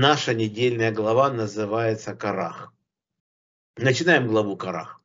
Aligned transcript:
наша 0.00 0.32
недельная 0.32 0.92
глава 0.92 1.30
называется 1.30 2.14
Карах. 2.14 2.72
Начинаем 3.76 4.28
главу 4.28 4.56
Карах. 4.56 4.98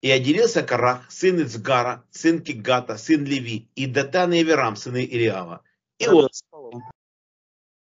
И 0.00 0.10
отделился 0.10 0.62
Карах, 0.62 1.10
сын 1.12 1.42
Ицгара, 1.42 2.04
сын 2.10 2.42
Кигата, 2.42 2.96
сын 2.96 3.24
Леви, 3.24 3.68
и 3.74 3.86
Датан 3.86 4.32
и 4.32 4.42
Эверам, 4.42 4.76
сыны 4.76 5.04
Ириава, 5.04 5.62
и 5.98 6.08
он, 6.08 6.30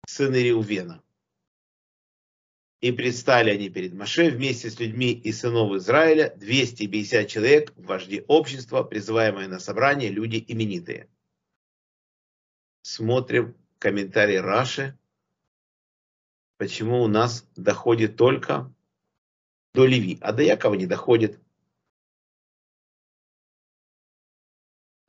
сын 0.07 0.35
Ириувена. 0.35 1.03
И 2.81 2.91
предстали 2.91 3.51
они 3.51 3.69
перед 3.69 3.93
Маше 3.93 4.31
вместе 4.31 4.71
с 4.71 4.79
людьми 4.79 5.13
и 5.13 5.31
сынов 5.31 5.73
Израиля, 5.75 6.33
250 6.35 7.27
человек, 7.27 7.71
вожди 7.77 8.25
общества, 8.27 8.81
призываемые 8.83 9.47
на 9.47 9.59
собрание, 9.59 10.09
люди 10.09 10.43
именитые. 10.47 11.07
Смотрим 12.81 13.55
комментарий 13.77 14.39
Раши, 14.39 14.97
почему 16.63 17.03
у 17.03 17.09
нас 17.09 17.45
доходит 17.57 18.15
только 18.15 18.73
до 19.73 19.85
Леви, 19.85 20.17
а 20.21 20.31
до 20.31 20.43
Якова 20.43 20.75
не 20.75 20.85
доходит. 20.85 21.37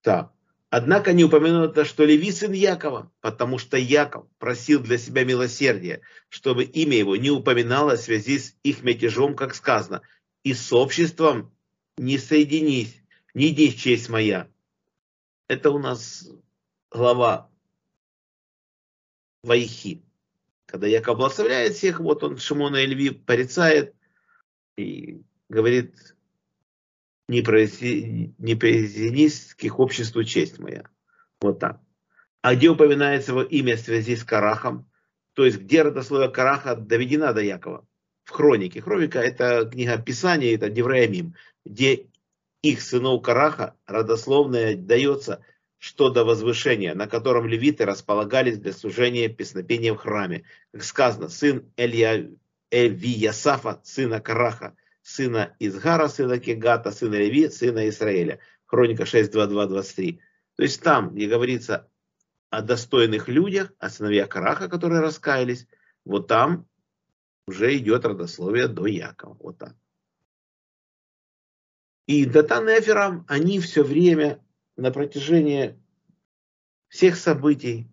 Так. 0.03 0.33
Однако 0.69 1.13
не 1.13 1.23
упомянуто, 1.23 1.85
что 1.85 2.05
Леви 2.05 2.33
сын 2.33 2.51
Якова, 2.51 3.13
потому 3.21 3.59
что 3.59 3.77
Яков 3.77 4.27
просил 4.39 4.81
для 4.81 4.99
себя 4.99 5.23
милосердия, 5.23 6.01
чтобы 6.29 6.65
имя 6.65 6.99
его 6.99 7.15
не 7.15 7.31
упоминалось 7.31 8.01
в 8.01 8.05
связи 8.07 8.41
с 8.41 8.57
их 8.65 8.83
мятежом, 8.83 9.37
как 9.37 9.55
сказано, 9.55 10.03
и 10.43 10.55
с 10.55 10.73
обществом 10.73 11.55
не 11.97 12.19
соединись, 12.19 13.01
не 13.33 13.51
иди 13.51 13.73
честь 13.77 14.09
моя. 14.09 14.51
Это 15.47 15.71
у 15.71 15.79
нас 15.79 16.29
глава 16.91 17.49
Вайхи. 19.45 20.03
Когда 20.75 20.89
Яков 20.89 21.19
благословляет 21.19 21.75
всех, 21.75 22.01
вот 22.01 22.25
он 22.25 22.37
Шимона 22.37 22.79
и 22.79 22.87
Льви 22.87 23.11
порицает 23.11 23.95
и 24.77 25.23
говорит, 25.49 25.95
не, 27.29 27.43
произи, 27.43 28.35
не 28.39 28.57
произнес 28.57 29.55
к 29.55 29.63
их 29.63 29.79
обществу 29.79 30.25
честь 30.25 30.59
моя. 30.59 30.89
Вот 31.41 31.61
так. 31.61 31.81
А 32.43 32.57
где 32.57 32.71
упоминается 32.71 33.31
его 33.31 33.45
имя 33.45 33.77
в 33.77 33.83
связи 33.83 34.17
с 34.17 34.25
Карахом? 34.25 34.91
То 35.35 35.45
есть, 35.45 35.61
где 35.61 35.83
родословие 35.83 36.29
Караха 36.29 36.75
доведена 36.75 37.33
до 37.33 37.41
Якова? 37.41 37.87
В 38.25 38.33
хронике. 38.33 38.81
Хроника– 38.81 39.21
это 39.21 39.71
книга 39.71 39.97
Писания, 39.97 40.57
это 40.57 40.71
Девраямим, 40.71 41.37
где 41.65 42.09
их 42.63 42.83
сынов 42.83 43.23
Караха 43.23 43.77
родословное 43.87 44.75
дается, 44.75 45.47
что 45.85 46.09
до 46.11 46.25
возвышения, 46.25 46.95
на 46.95 47.07
котором 47.07 47.47
левиты 47.47 47.85
располагались 47.85 48.59
для 48.59 48.73
служения 48.73 49.29
песнопения 49.29 49.93
в 49.93 49.99
храме. 49.99 50.45
Как 50.73 50.83
сказано, 50.83 51.29
сын 51.29 51.71
Элья, 51.77 52.31
Эльвиясафа, 52.71 53.81
сына 53.85 54.21
Караха– 54.21 54.77
сына 55.05 55.55
Изгара, 55.61 56.09
сына 56.09 56.39
Кегата, 56.39 56.91
сына 56.91 57.17
Леви, 57.17 57.51
сына 57.51 57.89
Израиля. 57.89 58.41
Хроника 58.67 59.05
6, 59.05 59.31
2, 59.31 59.47
2, 59.47 59.67
23. 59.67 60.21
То 60.57 60.63
есть 60.63 60.83
там, 60.83 61.15
где 61.15 61.29
говорится 61.29 61.89
о 62.51 62.63
достойных 62.63 63.29
людях, 63.29 63.73
о 63.79 63.91
сыновьях 63.91 64.29
Караха, 64.31 64.69
которые 64.69 65.03
раскаялись, 65.03 65.67
вот 66.05 66.27
там 66.27 66.67
уже 67.47 67.77
идет 67.77 68.05
родословие 68.05 68.69
до 68.69 68.87
Якова. 68.87 69.37
Вот 69.39 69.59
так. 69.59 69.75
И 72.07 72.25
Датан 72.25 72.69
и 72.69 72.73
Аферам, 72.73 73.25
они 73.29 73.61
все 73.61 73.83
время 73.83 74.43
на 74.77 74.91
протяжении 74.91 75.79
всех 76.89 77.17
событий, 77.17 77.89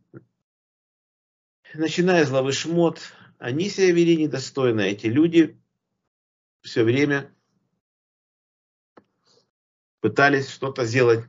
начиная 1.74 2.26
с 2.26 2.30
главы 2.30 2.52
Шмот, 2.52 3.00
они 3.38 3.70
себя 3.70 3.92
вели 3.92 4.18
недостойно. 4.18 4.82
Эти 4.82 5.08
люди 5.08 5.60
все 6.62 6.84
время 6.84 7.34
пытались 10.00 10.50
что-то 10.50 10.86
сделать 10.86 11.26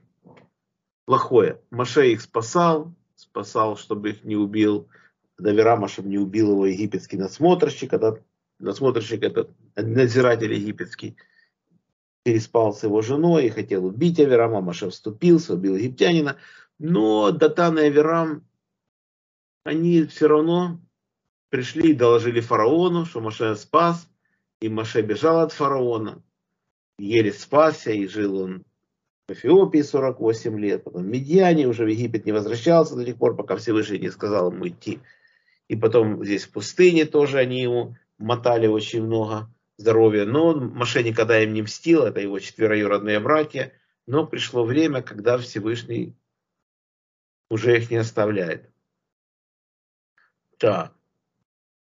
плохое. 1.04 1.60
Маше 1.70 2.12
их 2.12 2.20
спасал, 2.20 2.94
спасал, 3.14 3.76
чтобы 3.76 4.10
их 4.10 4.24
не 4.24 4.36
убил 4.36 4.88
Давирама, 5.38 5.88
чтобы 5.88 6.08
не 6.08 6.18
убил 6.18 6.52
его 6.52 6.66
египетский 6.66 7.16
надсмотрщик, 7.16 7.92
этот 7.92 8.22
надсмотрщик, 8.58 9.22
этот 9.22 9.50
надзиратель 9.74 10.52
египетский, 10.52 11.16
переспал 12.22 12.72
с 12.72 12.82
его 12.82 13.02
женой 13.02 13.46
и 13.46 13.50
хотел 13.50 13.84
убить 13.84 14.20
Авирама, 14.20 14.60
Маше 14.60 14.90
вступился, 14.90 15.54
убил 15.54 15.76
египтянина, 15.76 16.38
но 16.78 17.30
Датан 17.30 17.78
и 17.78 17.82
Авирам, 17.82 18.46
они 19.64 20.04
все 20.04 20.28
равно 20.28 20.80
пришли 21.48 21.90
и 21.90 21.94
доложили 21.94 22.40
фараону, 22.40 23.04
что 23.04 23.20
Маше 23.20 23.56
спас, 23.56 24.08
и 24.60 24.68
Маше 24.68 25.02
бежал 25.02 25.40
от 25.40 25.52
фараона, 25.52 26.22
еле 26.98 27.32
спасся, 27.32 27.92
и 27.92 28.06
жил 28.06 28.38
он 28.38 28.64
в 29.28 29.32
Эфиопии 29.32 29.82
48 29.82 30.58
лет, 30.58 30.84
потом 30.84 31.02
в 31.02 31.06
Медиане, 31.06 31.68
уже 31.68 31.84
в 31.84 31.88
Египет 31.88 32.26
не 32.26 32.32
возвращался 32.32 32.96
до 32.96 33.04
тех 33.04 33.16
пор, 33.16 33.36
пока 33.36 33.56
Всевышний 33.56 33.98
не 33.98 34.10
сказал 34.10 34.52
ему 34.52 34.68
идти. 34.68 35.00
И 35.68 35.76
потом 35.76 36.24
здесь 36.24 36.44
в 36.44 36.50
пустыне 36.50 37.04
тоже 37.04 37.38
они 37.38 37.62
ему 37.62 37.96
мотали 38.18 38.66
очень 38.66 39.02
много 39.02 39.48
здоровья. 39.82 40.24
Но 40.24 40.54
Маше 40.54 41.02
никогда 41.02 41.42
им 41.42 41.52
не 41.52 41.62
мстил, 41.62 42.04
это 42.04 42.20
его 42.20 42.38
четвероюродные 42.38 43.20
братья. 43.20 43.72
Но 44.06 44.26
пришло 44.26 44.64
время, 44.64 45.02
когда 45.02 45.36
Всевышний 45.38 46.16
уже 47.50 47.76
их 47.76 47.90
не 47.90 47.96
оставляет. 47.96 48.70
Так. 50.58 50.94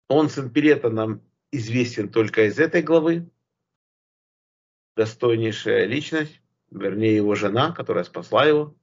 Он 0.09 0.29
с 0.29 0.49
Пелета 0.49 0.89
нам 0.89 1.21
известен 1.51 2.09
только 2.09 2.47
из 2.47 2.59
этой 2.59 2.81
главы. 2.81 3.29
Достойнейшая 4.97 5.85
личность, 5.85 6.41
вернее 6.69 7.15
его 7.15 7.35
жена, 7.35 7.71
которая 7.71 8.03
спасла 8.03 8.45
его. 8.45 8.75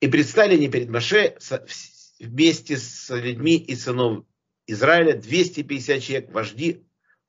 И 0.00 0.08
предстали 0.08 0.54
они 0.54 0.70
перед 0.70 0.88
Маше 0.88 1.36
вместе 2.18 2.76
с 2.76 3.14
людьми 3.14 3.56
и 3.56 3.74
сынов 3.74 4.24
Израиля 4.66 5.14
250 5.16 6.02
человек, 6.02 6.30
вожди 6.30 6.87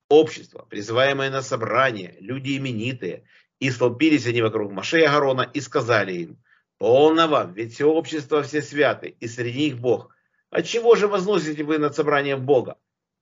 общества, 0.09 0.65
призываемые 0.69 1.29
на 1.29 1.41
собрание, 1.41 2.17
люди 2.19 2.57
именитые. 2.57 3.23
И 3.59 3.71
столпились 3.71 4.25
они 4.25 4.41
вокруг 4.41 4.71
Маше 4.71 4.99
и 4.99 5.03
Агарона 5.03 5.49
и 5.53 5.61
сказали 5.61 6.13
им, 6.13 6.43
полно 6.77 7.27
вам, 7.27 7.53
ведь 7.53 7.73
все 7.73 7.85
общество 7.85 8.41
все 8.41 8.61
святы, 8.61 9.15
и 9.19 9.27
среди 9.27 9.59
них 9.59 9.79
Бог. 9.79 10.15
Отчего 10.49 10.95
же 10.95 11.07
возносите 11.07 11.63
вы 11.63 11.77
над 11.77 11.95
собранием 11.95 12.45
Бога? 12.45 12.77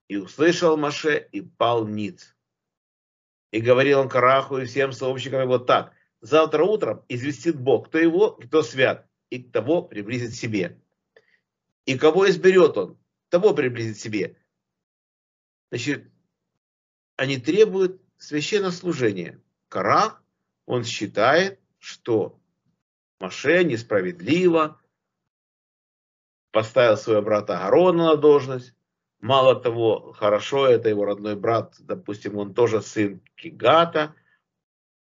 И 0.08 0.16
услышал 0.16 0.78
Маше, 0.78 1.28
и 1.32 1.42
пал 1.42 1.88
ниц. 1.88 2.36
И 3.52 3.60
говорил 3.60 4.00
он 4.00 4.10
Караху 4.10 4.58
и 4.58 4.66
всем 4.66 4.92
сообщникам 4.92 5.42
его 5.42 5.58
так. 5.58 5.94
Завтра 6.22 6.64
утром 6.64 7.04
известит 7.10 7.60
Бог, 7.60 7.88
кто 7.88 7.98
его, 7.98 8.32
кто 8.32 8.62
свят, 8.62 9.08
и 9.30 9.40
того 9.40 9.82
приблизит 9.82 10.34
себе. 10.34 10.80
И 11.86 11.98
кого 11.98 12.30
изберет 12.30 12.78
он, 12.78 12.98
того 13.30 13.54
приблизит 13.54 13.98
себе. 13.98 14.38
Значит, 15.70 16.10
они 17.18 17.38
требуют 17.38 18.02
священнослужения. 18.18 19.42
Карах, 19.68 20.24
он 20.66 20.86
считает, 20.86 21.60
что 21.78 22.40
Маше 23.20 23.64
несправедливо 23.64 24.80
поставил 26.52 26.98
своего 26.98 27.22
брата 27.22 27.58
Гарона 27.58 28.12
на 28.12 28.16
должность, 28.16 28.74
Мало 29.20 29.60
того, 29.60 30.14
хорошо, 30.14 30.68
это 30.68 30.90
его 30.90 31.06
родной 31.06 31.36
брат, 31.36 31.76
допустим, 31.80 32.38
он 32.38 32.54
тоже 32.54 32.82
сын 32.82 33.20
Кигата, 33.36 34.14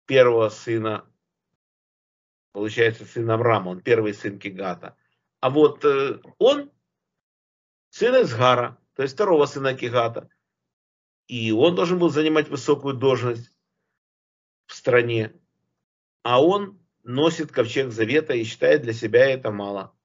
первого 0.06 0.50
сына, 0.50 1.10
получается, 2.52 3.06
сын 3.06 3.30
Авраама, 3.32 3.70
он 3.70 3.82
первый 3.82 4.14
сын 4.14 4.38
Кигата. 4.38 4.96
А 5.40 5.50
вот 5.50 5.84
э, 5.86 6.20
он 6.38 6.72
сын 7.90 8.22
Изгара, 8.22 8.78
то 8.96 9.02
есть 9.02 9.16
второго 9.16 9.48
сына 9.48 9.74
Кигата. 9.74 10.30
И 11.28 11.52
он 11.52 11.76
должен 11.76 12.00
был 12.00 12.10
занимать 12.10 12.50
высокую 12.50 12.96
должность 12.96 13.52
в 14.68 14.76
стране. 14.76 15.34
А 16.24 16.44
он 16.44 16.80
носит 17.04 17.52
ковчег 17.52 17.92
завета 17.92 18.34
и 18.34 18.44
считает 18.44 18.82
для 18.82 18.94
себя 18.94 19.30
это 19.30 19.52
мало. 19.52 19.96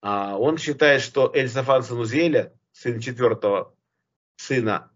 А 0.00 0.38
он 0.38 0.58
считает, 0.58 1.00
что 1.00 1.30
Эльсафан 1.34 1.82
Санузеля, 1.82 2.52
сын 2.72 3.00
четвертого 3.00 3.74
сына 4.36 4.90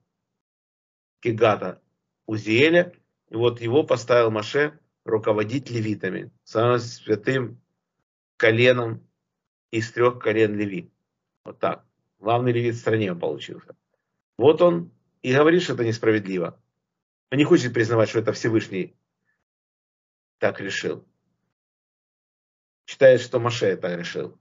Кигата 1.20 1.82
Узиэля, 2.26 2.93
и 3.31 3.35
вот 3.35 3.61
его 3.61 3.85
поставил 3.85 4.31
Маше 4.31 4.79
руководить 5.05 5.71
левитами, 5.71 6.31
самым 6.44 6.79
святым 6.79 7.61
коленом 8.37 9.06
из 9.71 9.91
трех 9.93 10.19
колен 10.19 10.56
Леви. 10.56 10.91
Вот 11.44 11.59
так. 11.59 11.85
Главный 12.19 12.53
левит 12.53 12.75
в 12.75 12.81
стране 12.81 13.14
получился. 13.14 13.76
Вот 14.37 14.61
он 14.61 14.93
и 15.23 15.32
говорит, 15.32 15.62
что 15.62 15.75
это 15.75 15.85
несправедливо. 15.85 16.61
Он 17.31 17.38
не 17.38 17.44
хочет 17.44 17.75
признавать, 17.75 18.09
что 18.09 18.20
это 18.20 18.32
Всевышний 18.32 18.97
так 20.38 20.61
решил. 20.61 21.06
Считает, 22.87 23.20
что 23.20 23.38
Маше 23.38 23.76
так 23.76 23.99
решил. 23.99 24.38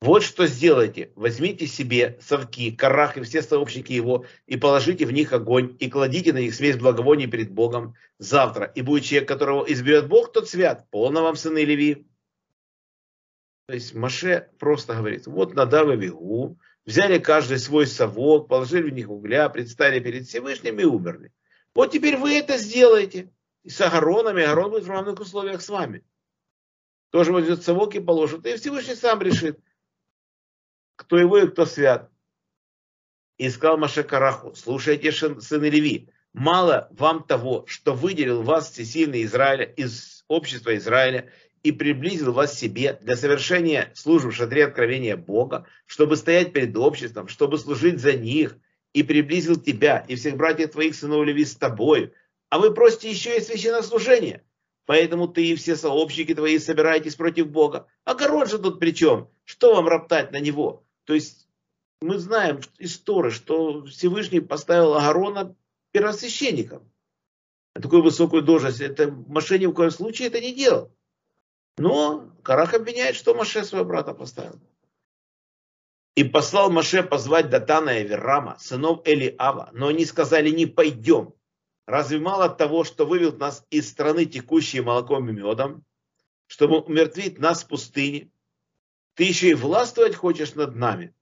Вот 0.00 0.22
что 0.22 0.46
сделайте. 0.46 1.12
Возьмите 1.14 1.66
себе 1.66 2.18
совки, 2.20 2.70
карах 2.70 3.16
и 3.16 3.22
все 3.22 3.40
сообщники 3.40 3.92
его, 3.92 4.26
и 4.46 4.56
положите 4.56 5.06
в 5.06 5.12
них 5.12 5.32
огонь, 5.32 5.76
и 5.78 5.88
кладите 5.88 6.32
на 6.32 6.38
них 6.38 6.54
смесь 6.54 6.76
благовоний 6.76 7.26
перед 7.26 7.50
Богом 7.50 7.94
завтра. 8.18 8.66
И 8.66 8.82
будет 8.82 9.04
человек, 9.04 9.28
которого 9.28 9.64
изберет 9.64 10.08
Бог, 10.08 10.32
тот 10.32 10.48
свят. 10.48 10.86
Полно 10.90 11.22
вам, 11.22 11.36
сыны 11.36 11.64
Леви. 11.64 12.06
То 13.66 13.74
есть 13.74 13.94
Маше 13.94 14.50
просто 14.58 14.94
говорит, 14.94 15.26
вот 15.26 15.54
Надав 15.54 15.88
и 15.88 15.96
Вигу, 15.96 16.58
взяли 16.86 17.18
каждый 17.18 17.58
свой 17.58 17.86
совок, 17.86 18.48
положили 18.48 18.90
в 18.90 18.94
них 18.94 19.10
угля, 19.10 19.48
предстали 19.48 20.00
перед 20.00 20.26
Всевышним 20.26 20.78
и 20.78 20.84
умерли. 20.84 21.32
Вот 21.74 21.90
теперь 21.92 22.16
вы 22.16 22.38
это 22.38 22.56
сделаете. 22.56 23.30
И 23.64 23.68
с 23.68 23.80
Агароном, 23.80 24.38
и 24.38 24.42
Агарон 24.42 24.70
будет 24.70 24.84
в 24.84 24.90
равных 24.90 25.20
условиях 25.20 25.60
с 25.60 25.68
вами. 25.68 26.04
Тоже 27.10 27.32
возьмет 27.32 27.62
совок 27.62 27.94
и 27.96 28.00
положит. 28.00 28.46
И 28.46 28.56
Всевышний 28.56 28.94
сам 28.94 29.20
решит, 29.20 29.58
кто 30.94 31.18
его 31.18 31.38
и 31.38 31.48
кто 31.48 31.66
свят. 31.66 32.10
И 33.36 33.50
сказал 33.50 33.76
Маше 33.76 34.02
Караху, 34.02 34.54
слушайте, 34.54 35.12
сыны 35.12 35.66
Леви, 35.66 36.08
мало 36.32 36.88
вам 36.92 37.24
того, 37.24 37.66
что 37.66 37.92
выделил 37.92 38.42
вас 38.42 38.70
всесильный 38.70 39.24
Израиля 39.24 39.64
из 39.64 40.24
общества 40.28 40.74
Израиля 40.76 41.30
и 41.66 41.72
приблизил 41.72 42.32
вас 42.32 42.56
себе 42.56 42.96
для 43.02 43.16
совершения 43.16 43.90
службы 43.96 44.30
в 44.30 44.36
шатре 44.36 44.66
откровения 44.66 45.16
Бога, 45.16 45.66
чтобы 45.86 46.16
стоять 46.16 46.52
перед 46.52 46.76
обществом, 46.76 47.26
чтобы 47.26 47.58
служить 47.58 47.98
за 47.98 48.12
них, 48.12 48.56
и 48.92 49.02
приблизил 49.02 49.56
тебя 49.56 50.04
и 50.06 50.14
всех 50.14 50.36
братьев 50.36 50.70
твоих 50.70 50.94
сынов 50.94 51.26
Леви 51.26 51.44
с 51.44 51.56
тобой. 51.56 52.12
А 52.50 52.60
вы 52.60 52.72
просите 52.72 53.10
еще 53.10 53.36
и 53.36 53.40
священнослужение. 53.40 54.44
Поэтому 54.86 55.26
ты 55.26 55.44
и 55.44 55.56
все 55.56 55.74
сообщники 55.74 56.34
твои 56.34 56.60
собираетесь 56.60 57.16
против 57.16 57.48
Бога. 57.48 57.88
А 58.04 58.14
король 58.14 58.48
же 58.48 58.60
тут 58.60 58.78
при 58.78 58.92
чем? 58.92 59.28
Что 59.44 59.74
вам 59.74 59.88
роптать 59.88 60.30
на 60.30 60.38
него? 60.38 60.84
То 61.04 61.14
есть 61.14 61.48
мы 62.00 62.18
знаем 62.18 62.60
из 62.78 62.96
Торы, 62.98 63.32
что 63.32 63.84
Всевышний 63.86 64.38
поставил 64.38 64.94
Агарона 64.94 65.56
первосвященником. 65.90 66.88
Такую 67.74 68.02
высокую 68.02 68.42
должность. 68.42 68.80
Это 68.80 69.10
Маше 69.10 69.58
ни 69.58 69.66
в 69.66 69.72
коем 69.72 69.90
случае 69.90 70.28
это 70.28 70.40
не 70.40 70.54
делал. 70.54 70.95
Но 71.78 72.30
Карах 72.42 72.74
обвиняет, 72.74 73.16
что 73.16 73.34
Маше 73.34 73.64
своего 73.64 73.86
брата 73.86 74.14
поставил. 74.14 74.60
И 76.14 76.24
послал 76.24 76.70
Маше 76.70 77.02
позвать 77.02 77.50
Датана 77.50 77.98
и 77.98 78.06
Верама, 78.06 78.56
сынов 78.58 79.06
Элиава. 79.06 79.70
Но 79.72 79.88
они 79.88 80.06
сказали, 80.06 80.50
не 80.50 80.66
пойдем. 80.66 81.34
Разве 81.86 82.18
мало 82.18 82.48
того, 82.48 82.84
что 82.84 83.04
вывел 83.04 83.36
нас 83.36 83.64
из 83.70 83.88
страны, 83.90 84.24
текущей 84.24 84.80
молоком 84.80 85.28
и 85.28 85.32
медом, 85.32 85.84
чтобы 86.46 86.80
умертвить 86.80 87.38
нас 87.38 87.62
в 87.62 87.68
пустыне, 87.68 88.30
ты 89.14 89.24
еще 89.24 89.50
и 89.50 89.54
властвовать 89.54 90.14
хочешь 90.14 90.54
над 90.54 90.74
нами. 90.74 91.14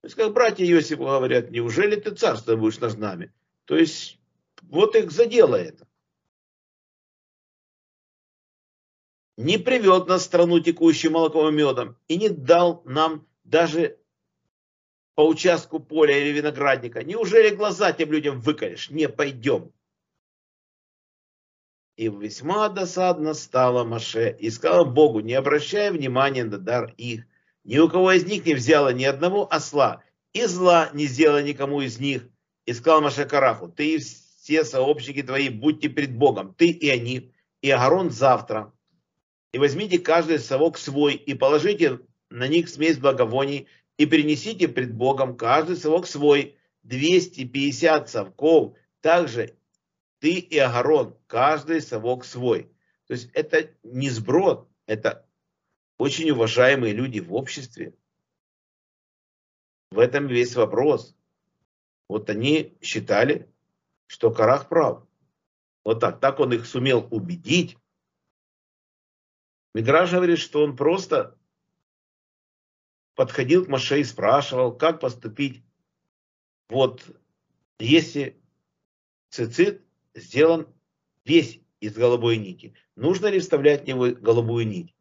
То 0.00 0.06
есть, 0.06 0.16
как 0.16 0.32
братья 0.32 0.64
Иосифа 0.64 1.02
говорят, 1.02 1.50
неужели 1.50 1.96
ты 1.96 2.14
царство 2.14 2.54
будешь 2.56 2.78
над 2.78 2.96
нами? 2.98 3.32
То 3.64 3.76
есть, 3.76 4.18
вот 4.62 4.94
их 4.94 5.10
задело 5.10 5.56
это. 5.56 5.85
Не 9.36 9.58
привел 9.58 10.04
нас 10.06 10.22
в 10.22 10.24
страну, 10.24 10.60
текущую 10.60 11.12
молоком 11.12 11.48
и 11.48 11.52
медом, 11.52 11.96
и 12.08 12.16
не 12.16 12.30
дал 12.30 12.82
нам 12.86 13.26
даже 13.44 13.98
по 15.14 15.26
участку 15.26 15.78
поля 15.78 16.18
или 16.18 16.32
виноградника. 16.32 17.04
Неужели 17.04 17.54
глаза 17.54 17.92
тем 17.92 18.12
людям 18.12 18.40
выколешь? 18.40 18.90
Не 18.90 19.08
пойдем. 19.08 19.72
И 21.96 22.08
весьма 22.08 22.68
досадно 22.68 23.32
стало 23.32 23.84
Маше, 23.84 24.36
и 24.38 24.50
сказал 24.50 24.84
Богу, 24.84 25.20
не 25.20 25.32
обращая 25.32 25.90
внимания 25.90 26.44
на 26.44 26.58
дар 26.58 26.92
их, 26.98 27.24
ни 27.64 27.78
у 27.78 27.88
кого 27.88 28.12
из 28.12 28.26
них 28.26 28.44
не 28.44 28.54
взяло 28.54 28.92
ни 28.92 29.04
одного 29.04 29.50
осла, 29.50 30.02
и 30.34 30.44
зла 30.44 30.90
не 30.92 31.06
сделала 31.06 31.42
никому 31.42 31.80
из 31.80 31.98
них. 31.98 32.28
И 32.66 32.74
сказал 32.74 33.00
Маше 33.00 33.24
Караху, 33.24 33.68
ты 33.68 33.94
и 33.94 33.98
все 33.98 34.64
сообщники 34.64 35.22
твои, 35.22 35.48
будьте 35.48 35.88
пред 35.88 36.14
Богом, 36.14 36.54
ты 36.54 36.68
и 36.68 36.90
они, 36.90 37.32
и 37.62 37.70
Агарон 37.70 38.10
завтра. 38.10 38.72
И 39.56 39.58
возьмите 39.58 39.98
каждый 39.98 40.38
совок 40.38 40.76
свой, 40.76 41.14
и 41.14 41.32
положите 41.32 42.00
на 42.28 42.46
них 42.46 42.68
смесь 42.68 42.98
благовоний, 42.98 43.68
и 43.96 44.04
принесите 44.04 44.68
пред 44.68 44.92
Богом 44.94 45.34
каждый 45.34 45.78
совок 45.78 46.06
свой, 46.06 46.58
250 46.82 48.10
совков, 48.10 48.76
также 49.00 49.56
ты 50.18 50.34
и 50.40 50.58
Агарон, 50.58 51.16
каждый 51.26 51.80
совок 51.80 52.26
свой. 52.26 52.64
То 53.06 53.14
есть 53.14 53.30
это 53.32 53.70
не 53.82 54.10
сброд, 54.10 54.68
это 54.84 55.26
очень 55.96 56.30
уважаемые 56.32 56.92
люди 56.92 57.20
в 57.20 57.32
обществе. 57.32 57.94
В 59.90 59.98
этом 59.98 60.26
весь 60.26 60.54
вопрос. 60.54 61.16
Вот 62.10 62.28
они 62.28 62.76
считали, 62.82 63.50
что 64.06 64.30
Карах 64.30 64.68
прав. 64.68 65.06
Вот 65.82 66.00
так. 66.00 66.20
Так 66.20 66.40
он 66.40 66.52
их 66.52 66.66
сумел 66.66 67.08
убедить. 67.10 67.78
Мидраж 69.76 70.10
говорит, 70.10 70.38
что 70.38 70.64
он 70.64 70.74
просто 70.74 71.36
подходил 73.14 73.66
к 73.66 73.68
Маше 73.68 74.00
и 74.00 74.04
спрашивал, 74.04 74.74
как 74.74 75.00
поступить. 75.00 75.62
Вот 76.70 77.04
если 77.78 78.40
цицит 79.28 79.84
сделан 80.14 80.66
весь 81.26 81.60
из 81.80 81.92
голубой 81.92 82.38
нити. 82.38 82.74
Нужно 82.94 83.26
ли 83.26 83.38
вставлять 83.38 83.82
в 83.82 83.86
него 83.86 84.06
голубую 84.06 84.66
нить? 84.66 84.94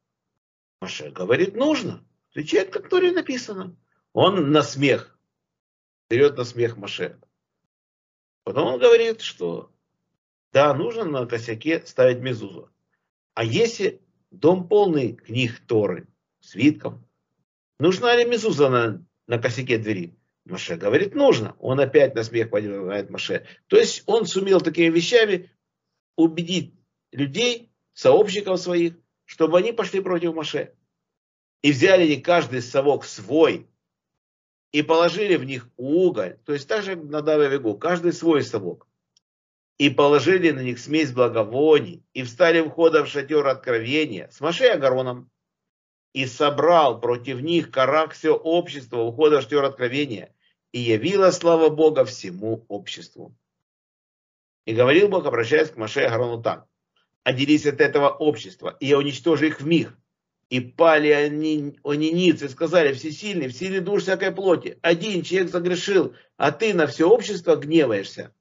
Маше 0.81 1.10
говорит, 1.10 1.56
нужно. 1.56 2.06
Отвечает, 2.31 2.69
как 2.69 2.89
Торе 2.89 3.13
написано. 3.13 3.77
Он 4.12 4.51
на 4.51 4.62
смех. 4.62 5.18
Берет 6.10 6.36
на 6.36 6.44
смех 6.44 6.75
Маше. 6.75 7.18
Потом 8.44 8.74
он 8.74 8.80
говорит, 8.81 9.22
что 9.22 9.72
да, 10.51 10.74
нужно 10.74 11.06
на 11.06 11.25
косяке 11.25 11.81
ставить 11.86 12.19
мезузу. 12.19 12.69
А 13.36 13.45
если 13.45 14.05
дом 14.40 14.68
полный 14.68 15.14
книг 15.14 15.62
Торы, 15.68 16.08
свитком, 16.40 17.06
нужна 17.80 18.16
ли 18.16 18.26
мезуза 18.26 18.70
на, 18.70 19.06
на 19.28 19.40
косяке 19.40 19.78
двери? 19.78 20.18
Маше 20.46 20.76
говорит, 20.76 21.16
нужно. 21.16 21.56
Он 21.60 21.80
опять 21.80 22.14
на 22.14 22.24
смех 22.24 22.52
поднимает 22.52 23.10
Маше. 23.10 23.46
То 23.68 23.78
есть 23.78 24.04
он 24.06 24.26
сумел 24.26 24.62
такими 24.62 24.94
вещами 24.94 25.52
убедить 26.16 26.76
людей, 27.12 27.72
сообщников 27.94 28.60
своих, 28.60 28.94
чтобы 29.26 29.58
они 29.58 29.72
пошли 29.72 30.02
против 30.02 30.36
Маше. 30.36 30.74
И 31.64 31.72
взяли 31.72 32.08
не 32.08 32.22
каждый 32.22 32.62
совок 32.62 33.06
свой 33.06 33.68
и 34.72 34.84
положили 34.84 35.36
в 35.36 35.46
них 35.46 35.68
уголь. 35.77 36.38
То 36.46 36.54
есть 36.54 36.68
также 36.68 36.96
на 36.96 37.22
Давевегу, 37.22 37.77
каждый 37.77 38.13
свой 38.13 38.44
совок. 38.44 38.88
И 39.77 39.89
положили 39.89 40.51
на 40.51 40.62
них 40.62 40.79
смесь 40.79 41.12
благовоний, 41.12 42.03
и 42.13 42.24
встали 42.24 42.62
у 42.62 42.70
входа 42.70 43.03
в 43.03 43.10
шатер 43.10 43.46
откровения 43.46 44.29
с 44.29 44.39
Маше 44.39 44.65
и 44.65 44.70
Агароном, 44.70 45.29
и 46.13 46.25
собрал 46.25 47.01
против 47.01 47.41
них 47.41 47.72
Карак 47.72 48.13
все 48.13 48.34
общество 48.34 49.01
ухода 49.01 49.39
в 49.39 49.44
шатер 49.44 49.65
откровения, 49.65 50.34
и 50.72 50.79
явила 50.79 51.32
слава 51.32 51.70
Бога 51.70 52.05
всему 52.05 52.65
обществу. 52.70 53.36
И 54.65 54.74
говорил 54.74 55.10
Бог, 55.10 55.25
обращаясь 55.25 55.70
к 55.70 55.77
Маше 55.77 56.01
и 56.01 56.05
Агарону 56.05 56.41
так. 56.41 56.67
Отделись 57.24 57.65
от 57.65 57.82
этого 57.82 58.10
общества, 58.10 58.77
и 58.79 58.88
я 58.88 58.98
уничтожу 58.98 59.46
их 59.46 59.60
в 59.60 59.65
миг. 59.65 59.98
И 60.50 60.60
пали 60.60 61.10
они, 61.10 61.79
оненицы, 61.84 62.50
сказали, 62.50 62.94
всесильный, 62.94 63.48
в 63.48 63.53
силе 63.53 63.82
душ 63.82 64.03
всякой 64.03 64.32
плоти. 64.32 64.77
Один 64.84 65.24
человек 65.24 65.50
загрешил, 65.50 66.13
а 66.38 66.51
ты 66.51 66.74
на 66.74 66.86
все 66.86 67.10
общество 67.10 67.55
гневаешься. 67.55 68.35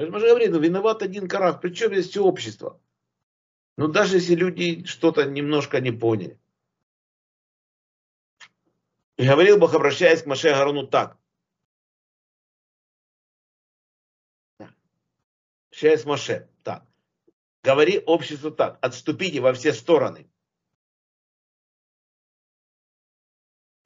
То 0.00 0.04
есть 0.04 0.14
Маше 0.14 0.28
говорит, 0.28 0.50
ну 0.50 0.58
виноват 0.58 1.02
один 1.02 1.28
карах, 1.28 1.60
причем 1.60 1.92
здесь 1.92 2.08
все 2.08 2.24
общество. 2.24 2.80
Ну 3.76 3.86
даже 3.86 4.16
если 4.16 4.34
люди 4.34 4.84
что-то 4.84 5.26
немножко 5.26 5.78
не 5.78 5.92
поняли. 5.92 6.40
И 9.18 9.26
говорил 9.26 9.58
Бог, 9.58 9.74
обращаясь 9.74 10.22
к 10.22 10.26
Маше 10.26 10.48
Агарону 10.48 10.86
так. 10.86 11.18
Обращаясь 15.68 16.04
к 16.04 16.06
Маше, 16.06 16.48
так. 16.62 16.86
Говори 17.62 17.98
обществу 17.98 18.50
так. 18.50 18.78
Отступите 18.80 19.40
во 19.40 19.52
все 19.52 19.74
стороны. 19.74 20.29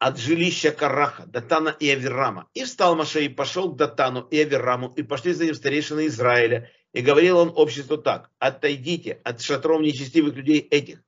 От 0.06 0.18
жилища 0.18 0.70
Караха, 0.70 1.24
Датана 1.26 1.74
и 1.80 1.88
Авирама. 1.88 2.46
И 2.52 2.64
встал 2.64 2.94
Маше 2.94 3.24
и 3.24 3.30
пошел 3.30 3.72
к 3.72 3.76
Датану 3.78 4.28
и 4.30 4.38
Авираму, 4.38 4.92
и 4.98 5.02
пошли 5.02 5.32
за 5.32 5.46
ним 5.46 5.54
старейшины 5.54 6.08
Израиля. 6.08 6.70
И 6.92 7.00
говорил 7.00 7.38
он 7.38 7.50
обществу 7.56 7.96
так, 7.96 8.30
отойдите 8.38 9.20
от 9.24 9.40
шатров 9.40 9.80
нечестивых 9.80 10.34
людей 10.34 10.58
этих, 10.58 11.02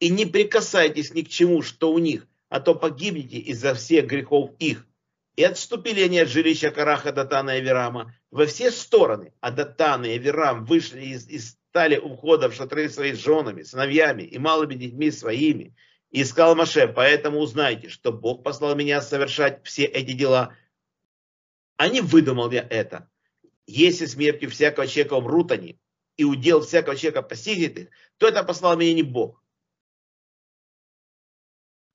и 0.00 0.10
не 0.10 0.26
прикасайтесь 0.26 1.14
ни 1.14 1.22
к 1.22 1.30
чему, 1.30 1.62
что 1.62 1.90
у 1.94 1.98
них, 1.98 2.26
а 2.50 2.60
то 2.60 2.74
погибнете 2.74 3.38
из-за 3.38 3.72
всех 3.72 4.04
грехов 4.04 4.50
их. 4.58 4.86
И 5.36 5.44
отступили 5.44 6.02
они 6.02 6.18
от 6.18 6.28
жилища 6.28 6.70
Караха, 6.70 7.10
Датана 7.10 7.56
и 7.56 7.62
Верама 7.62 8.14
во 8.30 8.44
все 8.44 8.70
стороны. 8.70 9.32
А 9.40 9.50
Датан 9.50 10.04
и 10.04 10.18
Верам 10.18 10.66
вышли 10.66 11.00
из 11.00 11.56
стали 11.72 11.96
у 11.96 12.14
входа 12.14 12.50
в 12.50 12.54
шатры 12.54 12.90
свои 12.90 13.14
женами, 13.14 13.62
сыновьями 13.62 14.24
и 14.24 14.38
малыми 14.38 14.74
детьми 14.74 15.10
своими. 15.10 15.74
И 16.12 16.24
сказал 16.24 16.54
Маше, 16.54 16.86
поэтому 16.88 17.38
узнайте, 17.38 17.88
что 17.88 18.12
Бог 18.12 18.42
послал 18.44 18.76
меня 18.76 19.00
совершать 19.00 19.64
все 19.64 19.84
эти 19.84 20.12
дела. 20.12 20.54
А 21.78 21.88
не 21.88 22.02
выдумал 22.02 22.50
я 22.50 22.66
это. 22.68 23.10
Если 23.66 24.04
смертью 24.04 24.50
всякого 24.50 24.86
человека 24.86 25.14
умрут 25.14 25.50
они, 25.52 25.80
и 26.18 26.24
удел 26.24 26.60
всякого 26.60 26.96
человека 26.96 27.22
постигнет 27.22 27.78
их, 27.78 27.88
то 28.18 28.28
это 28.28 28.44
послал 28.44 28.76
меня 28.76 28.92
не 28.92 29.02
Бог. 29.02 29.42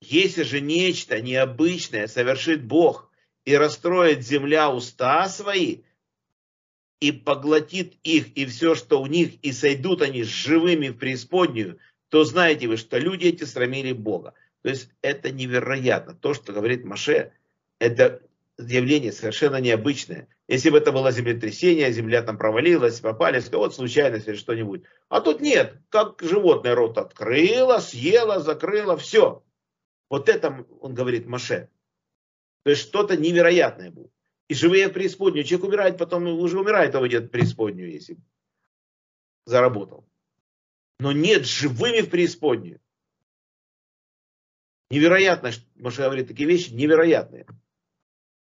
Если 0.00 0.42
же 0.42 0.60
нечто 0.60 1.20
необычное 1.20 2.08
совершит 2.08 2.64
Бог 2.64 3.12
и 3.44 3.56
расстроит 3.56 4.26
земля 4.26 4.70
уста 4.70 5.28
свои, 5.28 5.82
и 6.98 7.12
поглотит 7.12 7.96
их 8.02 8.36
и 8.36 8.46
все, 8.46 8.74
что 8.74 9.00
у 9.00 9.06
них, 9.06 9.40
и 9.42 9.52
сойдут 9.52 10.02
они 10.02 10.24
живыми 10.24 10.88
в 10.88 10.98
преисподнюю, 10.98 11.78
то 12.08 12.24
знаете 12.24 12.68
вы, 12.68 12.76
что 12.76 12.98
люди 12.98 13.26
эти 13.26 13.44
срамили 13.44 13.92
Бога. 13.92 14.34
То 14.62 14.70
есть 14.70 14.90
это 15.02 15.30
невероятно. 15.30 16.14
То, 16.14 16.34
что 16.34 16.52
говорит 16.52 16.84
Маше, 16.84 17.32
это 17.78 18.22
явление 18.58 19.12
совершенно 19.12 19.60
необычное. 19.60 20.28
Если 20.48 20.70
бы 20.70 20.78
это 20.78 20.92
было 20.92 21.12
землетрясение, 21.12 21.92
земля 21.92 22.22
там 22.22 22.38
провалилась, 22.38 23.00
попали, 23.00 23.42
вот 23.52 23.74
случайность 23.74 24.26
или 24.26 24.36
что-нибудь. 24.36 24.82
А 25.08 25.20
тут 25.20 25.40
нет, 25.40 25.76
как 25.90 26.22
животное 26.22 26.74
рот 26.74 26.98
открыло, 26.98 27.78
съело, 27.78 28.40
закрыло, 28.40 28.96
все. 28.96 29.44
Вот 30.08 30.28
это, 30.28 30.64
он 30.80 30.94
говорит, 30.94 31.26
Маше. 31.26 31.68
То 32.64 32.70
есть 32.70 32.82
что-то 32.82 33.16
невероятное 33.16 33.90
будет. 33.90 34.10
И 34.48 34.54
живые 34.54 34.88
в 34.88 34.92
преисподнюю. 34.92 35.44
Человек 35.44 35.68
умирает, 35.68 35.98
потом 35.98 36.26
уже 36.26 36.58
умирает, 36.58 36.94
а 36.94 37.00
уйдет 37.00 37.24
в 37.24 37.28
преисподнюю, 37.28 37.92
если 37.92 38.16
заработал. 39.44 40.08
Но 40.98 41.12
нет, 41.12 41.46
живыми 41.46 42.00
в 42.00 42.10
преисподнюю. 42.10 42.80
Невероятно, 44.90 45.50
Маша 45.76 46.04
говорит 46.04 46.28
такие 46.28 46.48
вещи, 46.48 46.70
невероятные. 46.70 47.46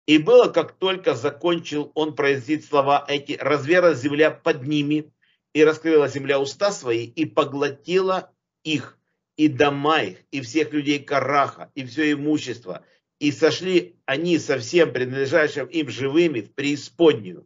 И 0.07 0.17
было, 0.17 0.47
как 0.49 0.73
только 0.73 1.13
закончил 1.13 1.91
он 1.93 2.15
произносить 2.15 2.65
слова 2.65 3.05
эти, 3.07 3.33
разверла 3.33 3.93
земля 3.93 4.31
под 4.31 4.63
ними, 4.63 5.11
и 5.53 5.63
раскрыла 5.63 6.07
земля 6.07 6.39
уста 6.39 6.71
свои, 6.71 7.05
и 7.05 7.25
поглотила 7.25 8.33
их, 8.63 8.97
и 9.35 9.47
дома 9.47 10.01
их, 10.01 10.19
и 10.31 10.41
всех 10.41 10.71
людей 10.71 10.99
Караха, 10.99 11.71
и 11.75 11.85
все 11.85 12.13
имущество, 12.13 12.85
и 13.19 13.31
сошли 13.31 13.99
они 14.05 14.39
со 14.39 14.57
всем 14.57 14.93
принадлежащим 14.93 15.65
им 15.67 15.89
живыми 15.89 16.41
в 16.41 16.53
преисподнюю. 16.53 17.45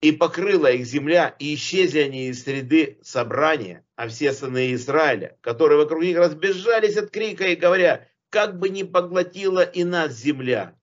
И 0.00 0.12
покрыла 0.12 0.72
их 0.72 0.86
земля, 0.86 1.36
и 1.38 1.54
исчезли 1.54 2.00
они 2.00 2.28
из 2.28 2.42
среды 2.42 2.98
собрания, 3.02 3.84
а 3.96 4.08
все 4.08 4.32
сыны 4.32 4.72
Израиля, 4.72 5.36
которые 5.42 5.78
вокруг 5.78 6.02
них 6.02 6.16
разбежались 6.16 6.96
от 6.96 7.10
крика 7.10 7.46
и 7.48 7.56
говоря, 7.56 8.08
как 8.30 8.58
бы 8.58 8.70
не 8.70 8.84
поглотила 8.84 9.62
и 9.62 9.84
нас 9.84 10.14
земля. 10.14 10.78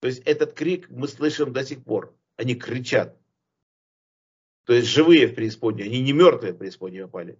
То 0.00 0.08
есть 0.08 0.20
этот 0.24 0.54
крик 0.54 0.90
мы 0.90 1.06
слышим 1.06 1.52
до 1.52 1.64
сих 1.64 1.84
пор. 1.84 2.16
Они 2.36 2.56
кричат. 2.56 3.16
То 4.64 4.72
есть 4.72 4.88
живые 4.88 5.28
в 5.28 5.34
преисподней, 5.34 5.84
они 5.84 6.00
не 6.00 6.12
мертвые 6.12 6.54
в 6.54 6.58
преисподней 6.58 7.02
попали. 7.02 7.38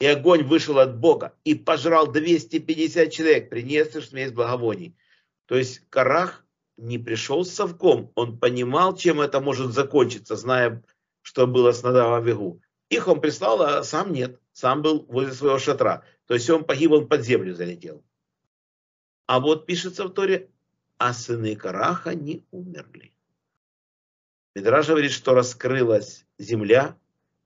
И 0.00 0.06
огонь 0.06 0.42
вышел 0.42 0.78
от 0.78 0.98
Бога 0.98 1.36
и 1.44 1.54
пожрал 1.54 2.10
250 2.10 3.12
человек, 3.12 3.50
принесших 3.50 4.04
смесь 4.04 4.32
благовоний. 4.32 4.96
То 5.46 5.56
есть 5.56 5.82
Карах 5.90 6.44
не 6.80 6.98
пришел 6.98 7.44
с 7.44 7.50
совком, 7.50 8.10
он 8.14 8.38
понимал, 8.38 8.96
чем 8.96 9.20
это 9.20 9.40
может 9.40 9.72
закончиться, 9.72 10.36
зная, 10.36 10.82
что 11.22 11.46
было 11.46 11.72
с 11.72 11.82
Надавом 11.82 12.24
Вегу. 12.24 12.62
Их 12.88 13.06
он 13.06 13.20
прислал, 13.20 13.62
а 13.62 13.84
сам 13.84 14.12
нет, 14.12 14.40
сам 14.52 14.82
был 14.82 15.04
возле 15.08 15.32
своего 15.32 15.58
шатра. 15.58 16.04
То 16.26 16.34
есть 16.34 16.48
он 16.50 16.64
погиб, 16.64 16.92
он 16.92 17.08
под 17.08 17.22
землю 17.22 17.54
залетел. 17.54 18.02
А 19.26 19.38
вот 19.38 19.66
пишется 19.66 20.04
в 20.04 20.10
Торе, 20.10 20.50
а 20.98 21.12
сыны 21.12 21.54
Караха 21.54 22.14
не 22.14 22.44
умерли. 22.50 23.12
Медраж 24.54 24.88
говорит, 24.88 25.12
что 25.12 25.34
раскрылась 25.34 26.26
земля, 26.38 26.96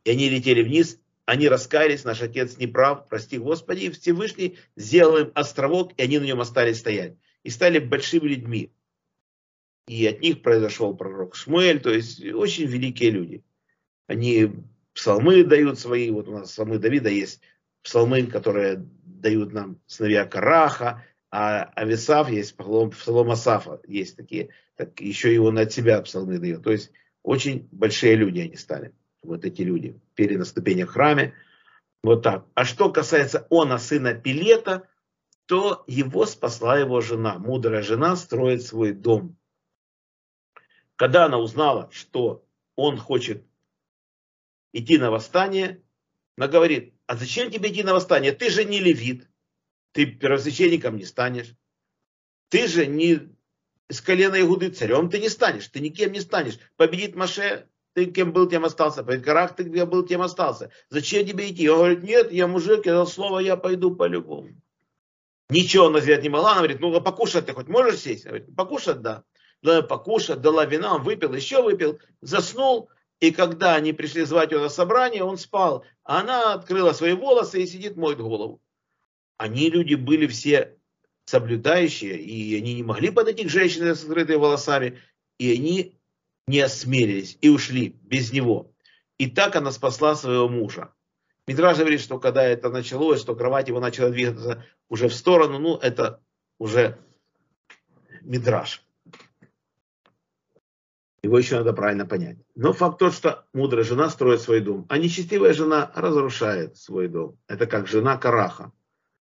и 0.05 0.11
они 0.11 0.31
летели 0.31 0.63
вниз, 0.63 0.99
они 1.27 1.49
раскаялись, 1.49 2.05
наш 2.05 2.23
отец 2.23 2.57
не 2.57 2.67
прав, 2.67 3.09
прости 3.09 3.39
Господи, 3.39 3.85
и 3.85 3.91
Всевышний 3.91 4.59
сделал 4.77 5.19
им 5.19 5.33
островок, 5.35 5.93
и 5.97 6.03
они 6.03 6.19
на 6.19 6.25
нем 6.25 6.41
остались 6.41 6.79
стоять. 6.79 7.17
И 7.43 7.51
стали 7.51 7.79
большими 7.79 8.29
людьми. 8.29 8.73
И 9.87 10.07
от 10.07 10.21
них 10.21 10.43
произошел 10.43 10.97
пророк 10.97 11.35
Шмуэль, 11.35 11.81
то 11.81 11.91
есть 11.91 12.25
очень 12.25 12.65
великие 12.67 13.11
люди. 13.11 13.45
Они 14.07 14.51
псалмы 14.95 15.45
дают 15.45 15.79
свои, 15.79 16.11
вот 16.11 16.29
у 16.29 16.33
нас 16.33 16.53
псалмы 16.53 16.79
Давида 16.79 17.11
есть 17.11 17.41
псалмы, 17.83 18.27
которые 18.27 18.87
дают 19.05 19.53
нам 19.53 19.79
сыновья 19.87 20.25
Караха, 20.25 21.05
а 21.31 21.65
Ависав 21.75 22.31
есть, 22.31 22.57
псалом, 22.57 22.91
псалом 22.91 23.31
Асафа 23.31 23.81
есть 23.87 24.17
такие, 24.17 24.51
так 24.77 25.01
еще 25.01 25.35
и 25.35 25.39
он 25.39 25.59
от 25.59 25.73
себя 25.73 26.01
псалмы 26.01 26.39
дает. 26.39 26.63
То 26.63 26.73
есть 26.73 26.91
очень 27.23 27.69
большие 27.73 28.15
люди 28.15 28.41
они 28.41 28.57
стали 28.57 28.93
вот 29.23 29.45
эти 29.45 29.63
люди, 29.63 29.99
пели 30.15 30.37
на 30.37 30.45
ступенях 30.45 30.91
храме. 30.91 31.35
Вот 32.03 32.23
так. 32.23 32.47
А 32.55 32.65
что 32.65 32.91
касается 32.91 33.47
Она, 33.51 33.79
сына 33.79 34.15
Пилета, 34.15 34.87
то 35.47 35.85
его 35.87 36.27
спасла 36.27 36.79
его 36.79 37.01
жена. 37.01 37.39
Мудрая 37.39 37.83
жена 37.83 38.17
строит 38.17 38.63
свой 38.63 38.93
дом. 38.93 39.37
Когда 40.97 41.25
она 41.25 41.39
узнала, 41.39 41.89
что 41.93 42.45
он 42.77 42.99
хочет 42.99 43.45
идти 44.73 44.99
на 44.99 45.11
восстание, 45.11 45.83
она 46.37 46.49
говорит, 46.49 46.95
а 47.07 47.17
зачем 47.17 47.51
тебе 47.51 47.71
идти 47.71 47.83
на 47.83 47.95
восстание? 47.95 48.33
Ты 48.33 48.51
же 48.51 48.65
не 48.65 48.81
левит, 48.81 49.29
ты 49.93 50.07
первосвященником 50.07 50.97
не 50.97 51.05
станешь. 51.05 51.55
Ты 52.49 52.69
же 52.69 52.87
не 52.87 53.35
из 53.89 54.01
колена 54.01 54.41
Игуды 54.41 54.71
царем 54.71 55.11
ты 55.11 55.19
не 55.21 55.29
станешь, 55.29 55.69
ты 55.69 55.81
никем 55.81 56.13
не 56.13 56.21
станешь. 56.21 56.59
Победит 56.77 57.15
Маше, 57.15 57.69
ты 57.93 58.07
кем 58.07 58.33
был, 58.33 58.49
тем 58.49 58.65
остался. 58.65 59.05
По 59.05 59.17
горах 59.17 59.57
ты 59.57 59.65
где 59.65 59.85
был, 59.85 60.05
тем 60.05 60.23
остался. 60.23 60.71
Зачем 60.89 61.27
тебе 61.27 61.51
идти? 61.51 61.69
Он 61.69 61.79
говорит, 61.79 62.03
нет, 62.03 62.33
я 62.33 62.47
мужик, 62.47 62.87
я 62.87 62.93
дал 62.93 63.07
слово, 63.07 63.41
я 63.41 63.57
пойду 63.57 63.95
по-любому. 63.95 64.51
Ничего 65.51 65.87
она 65.87 66.01
сделать 66.01 66.23
не 66.23 66.29
могла. 66.31 66.53
Она 66.53 66.61
говорит, 66.61 66.81
ну 66.81 66.95
а 66.95 67.01
покушать 67.01 67.47
ты 67.47 67.53
хоть 67.53 67.69
можешь 67.69 68.01
сесть? 68.01 68.25
Говорит, 68.25 68.55
покушать, 68.57 69.03
да. 69.03 69.25
Дала 69.65 69.81
покушать, 69.81 70.43
дала 70.43 70.67
вина, 70.67 70.97
он 70.97 71.03
выпил, 71.03 71.33
еще 71.33 71.63
выпил, 71.63 71.99
заснул. 72.21 72.91
И 73.21 73.31
когда 73.31 73.75
они 73.75 73.95
пришли 73.95 74.23
звать 74.25 74.53
его 74.53 74.61
на 74.61 74.69
собрание, 74.69 75.25
он 75.25 75.39
спал. 75.39 75.87
А 76.05 76.21
она 76.21 76.53
открыла 76.53 76.93
свои 76.93 77.15
волосы 77.15 77.63
и 77.63 77.67
сидит, 77.67 77.97
моет 77.97 78.19
голову. 78.19 78.61
Они 79.39 79.71
люди 79.71 79.95
были 79.95 80.27
все 80.27 80.77
соблюдающие, 81.25 82.21
и 82.21 82.55
они 82.59 82.75
не 82.75 82.83
могли 82.83 83.11
подойти 83.11 83.45
к 83.45 83.51
женщине 83.51 83.95
с 83.95 84.05
открытыми 84.05 84.37
волосами. 84.37 85.01
И 85.39 85.51
они 85.51 85.99
не 86.47 86.61
осмелились 86.61 87.39
и 87.41 87.49
ушли 87.49 87.97
без 88.03 88.35
него. 88.35 88.71
И 89.17 89.31
так 89.31 89.57
она 89.57 89.73
спасла 89.73 90.15
своего 90.15 90.47
мужа. 90.47 90.93
Мидраж 91.47 91.79
говорит, 91.79 92.03
что 92.03 92.19
когда 92.21 92.45
это 92.45 92.69
началось, 92.69 93.21
что 93.23 93.35
кровать 93.35 93.69
его 93.69 93.81
начала 93.81 94.11
двигаться 94.11 94.63
уже 94.91 95.09
в 95.09 95.15
сторону, 95.15 95.59
ну 95.59 95.79
это 95.79 96.23
уже 96.59 96.99
Мидраж. 98.21 98.84
Его 101.25 101.39
еще 101.39 101.57
надо 101.57 101.73
правильно 101.73 102.05
понять. 102.05 102.37
Но 102.55 102.75
факт 102.75 102.99
тот, 102.99 103.15
что 103.15 103.47
мудрая 103.55 103.83
жена 103.83 104.11
строит 104.11 104.43
свой 104.43 104.61
дом, 104.61 104.85
а 104.91 104.99
нечестивая 104.99 105.55
жена 105.55 105.91
разрушает 105.95 106.77
свой 106.77 107.09
дом. 107.09 107.39
Это 107.49 107.67
как 107.67 107.89
жена 107.89 108.19
Караха. 108.19 108.73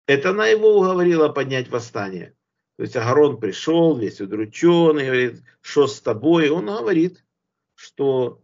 Это 0.09 0.31
она 0.31 0.49
его 0.49 0.79
уговорила 0.79 1.29
поднять 1.29 1.69
восстание. 1.69 2.35
То 2.77 2.83
есть 2.83 2.97
Агарон 2.97 3.39
пришел, 3.39 3.97
весь 3.97 4.21
удрученный, 4.21 5.07
говорит, 5.07 5.45
что 5.61 5.87
с 5.87 6.01
тобой? 6.01 6.49
Он 6.49 6.67
говорит, 6.67 7.25
что 7.77 8.43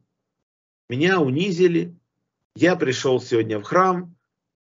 меня 0.88 1.18
унизили, 1.18 1.96
я 2.54 2.76
пришел 2.76 3.20
сегодня 3.20 3.58
в 3.58 3.64
храм, 3.64 4.14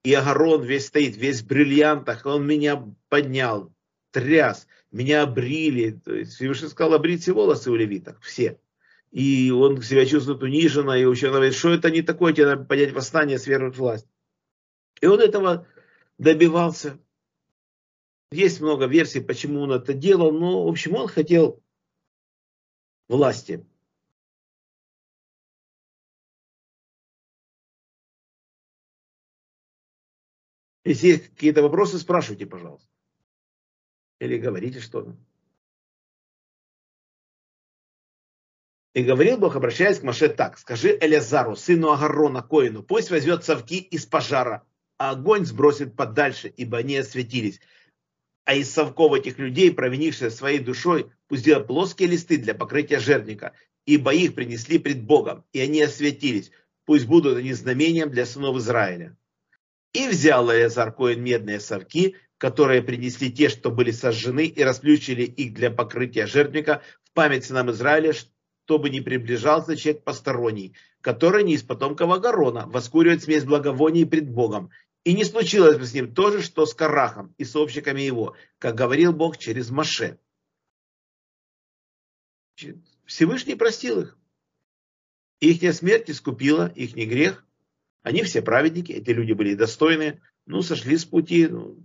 и 0.05 0.13
Агарон 0.13 0.63
весь 0.63 0.87
стоит, 0.87 1.17
весь 1.17 1.41
в 1.41 1.47
бриллиантах, 1.47 2.25
он 2.25 2.47
меня 2.47 2.81
поднял, 3.09 3.73
тряс, 4.11 4.67
меня 4.89 5.23
обрили. 5.23 5.99
То 6.05 6.15
есть 6.15 6.35
Всевышний 6.35 6.69
сказал, 6.69 6.93
обрите 6.93 7.33
волосы 7.33 7.71
у 7.71 7.75
левитах, 7.75 8.21
все. 8.21 8.57
И 9.11 9.49
он 9.49 9.81
себя 9.81 10.05
чувствует 10.05 10.43
униженно, 10.43 10.91
и 10.91 11.05
ученый 11.05 11.33
говорит, 11.33 11.55
что 11.55 11.73
это 11.73 11.89
не 11.89 12.01
такое, 12.01 12.33
тебе 12.33 12.45
надо 12.45 12.63
поднять 12.63 12.93
восстание, 12.93 13.39
свергнуть 13.39 13.77
власть. 13.77 14.07
И 15.01 15.07
он 15.07 15.19
этого 15.19 15.67
добивался. 16.17 16.99
Есть 18.31 18.61
много 18.61 18.85
версий, 18.85 19.21
почему 19.21 19.61
он 19.61 19.71
это 19.71 19.93
делал, 19.93 20.31
но, 20.31 20.65
в 20.65 20.67
общем, 20.67 20.95
он 20.95 21.07
хотел 21.07 21.63
власти. 23.07 23.65
Если 30.85 31.07
есть 31.07 31.29
какие-то 31.29 31.63
вопросы, 31.63 31.97
спрашивайте, 31.97 32.45
пожалуйста. 32.45 32.87
Или 34.19 34.37
говорите 34.37 34.79
что-то. 34.79 35.15
И 38.93 39.03
говорил 39.03 39.37
Бог, 39.37 39.55
обращаясь 39.55 39.99
к 39.99 40.03
Маше 40.03 40.29
так, 40.29 40.57
скажи 40.57 40.97
Элязару, 40.99 41.55
сыну 41.55 41.91
Агарона, 41.91 42.41
Коину, 42.41 42.81
пусть 42.81 43.11
возьмет 43.11 43.43
совки 43.43 43.77
из 43.77 44.05
пожара, 44.05 44.63
а 44.97 45.11
огонь 45.11 45.45
сбросит 45.45 45.95
подальше, 45.95 46.51
ибо 46.57 46.79
они 46.79 46.97
осветились. 46.97 47.59
А 48.45 48.55
из 48.55 48.71
совков 48.71 49.13
этих 49.13 49.37
людей, 49.37 49.71
провинивших 49.71 50.31
своей 50.31 50.57
душой, 50.57 51.11
пусть 51.27 51.43
делают 51.45 51.67
плоские 51.67 52.09
листы 52.09 52.37
для 52.37 52.55
покрытия 52.55 52.99
жертвника, 52.99 53.53
ибо 53.85 54.11
их 54.11 54.33
принесли 54.33 54.79
пред 54.79 55.03
Богом, 55.03 55.45
и 55.53 55.59
они 55.59 55.83
осветились. 55.83 56.51
Пусть 56.85 57.05
будут 57.05 57.37
они 57.37 57.53
знамением 57.53 58.09
для 58.09 58.25
сынов 58.25 58.57
Израиля. 58.57 59.15
И 59.93 60.07
взял 60.07 60.51
Элязар 60.51 60.91
Коин 60.91 61.21
медные 61.23 61.59
совки, 61.59 62.15
которые 62.39 62.81
принесли 62.81 63.31
те, 63.31 63.49
что 63.49 63.69
были 63.69 63.91
сожжены, 63.91 64.45
и 64.47 64.63
расплющили 64.63 65.23
их 65.23 65.53
для 65.53 65.69
покрытия 65.69 66.25
жертвника 66.25 66.81
в 67.03 67.11
память 67.13 67.45
сынам 67.45 67.69
Израиля, 67.69 68.13
чтобы 68.69 68.91
не 68.91 69.01
приближался 69.01 69.75
человек 69.75 70.03
посторонний, 70.03 70.75
который 71.01 71.43
не 71.43 71.53
из 71.53 71.63
потомков 71.63 72.11
Агарона, 72.11 72.67
воскуривает 72.67 73.23
смесь 73.23 73.43
благовоний 73.43 74.05
пред 74.05 74.29
Богом. 74.29 74.69
И 75.03 75.15
не 75.15 75.25
случилось 75.25 75.79
бы 75.79 75.87
с 75.87 75.93
ним 75.95 76.13
то 76.13 76.29
же, 76.29 76.43
что 76.43 76.67
с 76.67 76.75
Карахом 76.75 77.33
и 77.39 77.45
сообщниками 77.45 78.01
его, 78.01 78.35
как 78.59 78.75
говорил 78.75 79.11
Бог 79.11 79.39
через 79.39 79.71
Маше. 79.71 80.19
Всевышний 83.05 83.55
простил 83.55 84.01
их. 84.01 84.19
Их 85.39 85.73
смерть 85.73 86.11
искупила 86.11 86.67
их 86.67 86.93
грех. 86.93 87.43
Они 88.03 88.21
все 88.21 88.43
праведники, 88.43 88.91
эти 88.91 89.09
люди 89.09 89.33
были 89.33 89.55
достойные, 89.55 90.21
ну, 90.45 90.61
сошли 90.61 90.95
с 90.95 91.05
пути, 91.05 91.47
ну, 91.47 91.79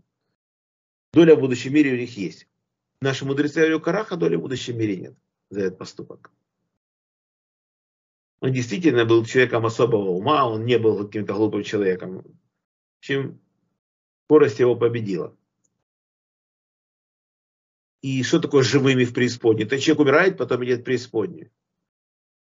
Доля 1.14 1.34
в 1.34 1.40
будущем 1.40 1.72
мире 1.72 1.94
у 1.94 1.96
них 1.96 2.14
есть. 2.18 2.46
Наши 3.00 3.24
мудрецы 3.24 3.60
говорят, 3.60 3.82
Караха 3.82 4.16
доли 4.16 4.36
в 4.36 4.42
будущем 4.42 4.76
мире 4.76 4.96
нет 4.98 5.14
за 5.48 5.60
этот 5.62 5.78
поступок. 5.78 6.30
Он 8.44 8.52
действительно 8.52 9.06
был 9.06 9.24
человеком 9.24 9.64
особого 9.64 10.10
ума, 10.10 10.46
он 10.46 10.66
не 10.66 10.78
был 10.78 11.06
каким-то 11.06 11.32
глупым 11.32 11.62
человеком. 11.62 12.22
Чем 13.00 13.40
скорость 14.26 14.58
его 14.58 14.76
победила. 14.76 15.34
И 18.02 18.22
что 18.22 18.40
такое 18.40 18.62
живыми 18.62 19.06
в 19.06 19.14
преисподней? 19.14 19.64
Это 19.64 19.78
человек 19.78 20.00
умирает, 20.00 20.36
потом 20.36 20.62
идет 20.62 20.80
в 20.80 20.84
преисподнюю. 20.84 21.50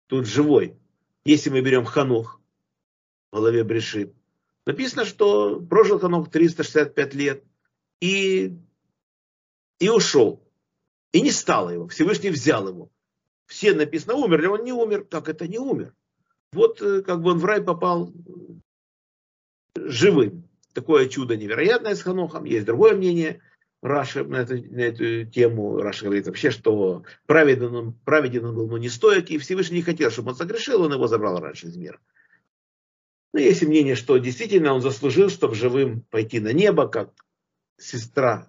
Тут 0.08 0.28
живой. 0.28 0.80
Если 1.26 1.50
мы 1.50 1.60
берем 1.60 1.84
Ханух, 1.84 2.40
в 3.30 3.36
голове 3.36 3.66
Брешит, 3.66 4.16
написано, 4.66 5.04
что 5.04 5.60
прожил 5.60 6.00
Ханух 6.00 6.32
365 6.32 7.14
лет, 7.16 7.44
и, 8.00 8.58
и 9.80 9.90
ушел. 9.90 10.42
И 11.12 11.20
не 11.20 11.32
стало 11.32 11.72
его. 11.72 11.90
Всевышний 11.90 12.30
взял 12.30 12.66
его. 12.70 12.90
Все 13.52 13.74
написано, 13.74 14.14
умерли, 14.14 14.46
он 14.46 14.64
не 14.64 14.72
умер. 14.72 15.04
Как 15.12 15.28
это 15.28 15.46
не 15.46 15.60
умер? 15.60 15.94
Вот 16.54 16.82
э, 16.82 17.02
как 17.02 17.22
бы 17.22 17.32
он 17.32 17.40
в 17.40 17.44
рай 17.44 17.62
попал 17.62 18.14
живым. 19.76 20.48
Такое 20.74 21.10
чудо 21.10 21.36
невероятное 21.36 21.96
с 21.96 22.02
Ханохом. 22.02 22.46
Есть 22.46 22.66
другое 22.66 22.96
мнение 22.96 23.42
Раши 23.82 24.24
на 24.24 24.38
эту, 24.38 24.56
на 24.56 24.80
эту 24.80 25.30
тему. 25.30 25.82
Раша 25.82 26.06
говорит 26.06 26.28
вообще, 26.28 26.50
что 26.50 27.04
праведен 27.26 27.76
он, 27.76 27.94
праведен 28.06 28.46
он 28.46 28.56
был, 28.56 28.70
но 28.70 28.78
не 28.78 28.88
стоек. 28.88 29.30
И 29.30 29.38
Всевышний 29.38 29.80
не 29.80 29.84
хотел, 29.84 30.12
чтобы 30.12 30.30
он 30.30 30.36
согрешил, 30.38 30.84
он 30.84 30.94
его 30.94 31.08
забрал 31.08 31.38
раньше 31.42 31.68
из 31.68 31.76
мира. 31.76 32.00
Но 33.34 33.42
есть 33.42 33.64
мнение, 33.64 33.96
что 33.96 34.18
действительно 34.18 34.74
он 34.74 34.82
заслужил, 34.82 35.28
чтобы 35.28 35.56
живым 35.56 36.04
пойти 36.10 36.40
на 36.40 36.54
небо, 36.54 36.88
как 36.88 37.12
сестра, 37.78 38.48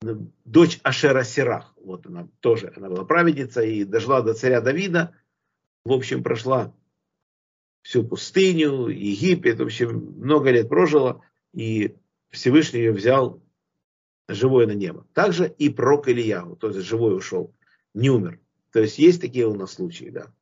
дочь 0.00 0.80
Ашера 0.82 1.24
Сирах, 1.24 1.74
вот 1.76 2.06
она 2.06 2.28
тоже, 2.40 2.72
она 2.76 2.88
была 2.88 3.04
праведница 3.04 3.62
и 3.62 3.84
дожила 3.84 4.22
до 4.22 4.34
царя 4.34 4.60
Давида, 4.60 5.14
в 5.84 5.92
общем, 5.92 6.22
прошла 6.22 6.74
всю 7.82 8.04
пустыню, 8.04 8.88
Египет, 8.88 9.58
в 9.58 9.64
общем, 9.64 10.14
много 10.18 10.50
лет 10.50 10.68
прожила, 10.68 11.22
и 11.52 11.96
Всевышний 12.30 12.80
ее 12.80 12.92
взял 12.92 13.42
живой 14.28 14.66
на 14.66 14.72
небо. 14.72 15.06
Также 15.12 15.48
и 15.48 15.68
пророк 15.68 16.08
Ильяу, 16.08 16.56
то 16.56 16.68
есть 16.68 16.80
живой 16.80 17.16
ушел, 17.16 17.54
не 17.94 18.10
умер. 18.10 18.40
То 18.72 18.80
есть 18.80 18.98
есть 18.98 19.20
такие 19.20 19.46
у 19.46 19.54
нас 19.54 19.72
случаи, 19.72 20.10
да. 20.10 20.32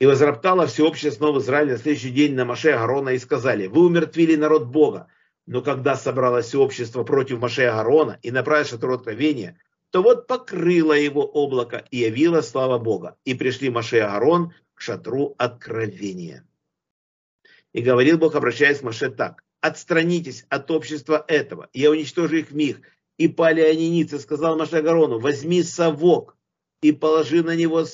И 0.00 0.06
возроптало 0.06 0.66
всеобщее 0.66 1.12
снова 1.12 1.38
Израиля 1.38 1.72
на 1.72 1.78
следующий 1.78 2.10
день 2.10 2.34
на 2.34 2.44
Маше 2.44 2.70
Агарона 2.70 3.10
и 3.10 3.18
сказали, 3.18 3.68
вы 3.68 3.86
умертвили 3.86 4.34
народ 4.34 4.66
Бога. 4.66 5.08
Но 5.46 5.60
когда 5.62 5.96
собралось 5.96 6.54
общество 6.54 7.02
против 7.02 7.40
Маше 7.40 7.64
Агарона 7.64 8.18
и 8.22 8.30
направилось 8.30 8.70
шатру 8.70 8.94
откровения, 8.94 9.58
то 9.90 10.02
вот 10.02 10.26
покрыло 10.26 10.92
его 10.92 11.24
облако 11.24 11.84
и 11.90 11.98
явило 11.98 12.40
слава 12.40 12.78
Бога. 12.78 13.16
И 13.24 13.34
пришли 13.34 13.68
Маше 13.68 13.98
и 13.98 14.00
Аарон 14.00 14.52
к 14.74 14.80
шатру 14.80 15.34
откровения. 15.38 16.46
И 17.72 17.82
говорил 17.82 18.18
Бог, 18.18 18.34
обращаясь 18.34 18.78
к 18.78 18.82
Маше 18.82 19.10
так. 19.10 19.42
Отстранитесь 19.60 20.46
от 20.48 20.70
общества 20.70 21.24
этого, 21.28 21.68
я 21.72 21.90
уничтожу 21.90 22.36
их 22.36 22.50
в 22.50 22.54
миг. 22.54 22.80
И 23.18 23.28
пали 23.28 23.60
они 23.60 23.90
ницы, 23.90 24.18
сказал 24.18 24.56
Маше 24.56 24.76
Агарону, 24.76 25.18
возьми 25.18 25.62
совок 25.62 26.36
и 26.80 26.92
положи 26.92 27.42
на 27.42 27.54
него 27.54 27.84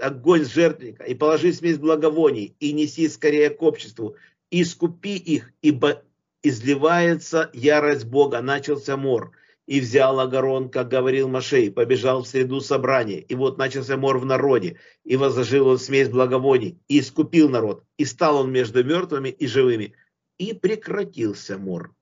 огонь 0.00 0.44
жертвника, 0.44 1.04
и 1.04 1.14
положи 1.14 1.52
смесь 1.52 1.78
благовоний, 1.78 2.56
и 2.58 2.72
неси 2.72 3.08
скорее 3.08 3.50
к 3.50 3.62
обществу, 3.62 4.16
и 4.50 4.62
искупи 4.62 5.16
их, 5.16 5.52
ибо 5.62 6.02
изливается 6.44 7.50
ярость 7.52 8.04
Бога, 8.04 8.40
начался 8.40 8.96
мор. 8.96 9.32
И 9.66 9.80
взял 9.80 10.20
Агарон, 10.20 10.68
как 10.68 10.88
говорил 10.88 11.26
Машей, 11.26 11.72
побежал 11.72 12.22
в 12.22 12.28
среду 12.28 12.60
собрания. 12.60 13.20
И 13.20 13.34
вот 13.34 13.56
начался 13.56 13.96
мор 13.96 14.18
в 14.18 14.26
народе. 14.26 14.78
И 15.04 15.16
возложил 15.16 15.66
он 15.68 15.78
смесь 15.78 16.10
благовоний. 16.10 16.78
И 16.86 17.00
искупил 17.00 17.48
народ. 17.48 17.82
И 17.96 18.04
стал 18.04 18.36
он 18.36 18.52
между 18.52 18.84
мертвыми 18.84 19.30
и 19.30 19.46
живыми. 19.46 19.94
И 20.36 20.52
прекратился 20.52 21.56
мор. 21.56 21.94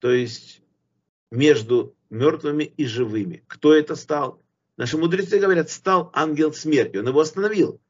То 0.00 0.10
есть 0.10 0.60
между 1.30 1.96
мертвыми 2.10 2.64
и 2.64 2.84
живыми. 2.84 3.42
Кто 3.46 3.72
это 3.72 3.96
стал? 3.96 4.42
Наши 4.76 4.98
мудрецы 4.98 5.38
говорят, 5.38 5.70
стал 5.70 6.10
ангел 6.12 6.52
смерти. 6.52 6.98
Он 6.98 7.08
его 7.08 7.20
остановил. 7.20 7.80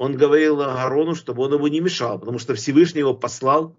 Он 0.00 0.16
говорил 0.16 0.62
Агарону, 0.62 1.14
чтобы 1.14 1.42
он 1.42 1.52
его 1.52 1.68
не 1.68 1.80
мешал, 1.80 2.18
потому 2.18 2.38
что 2.38 2.54
Всевышний 2.54 3.00
его 3.00 3.12
послал, 3.12 3.76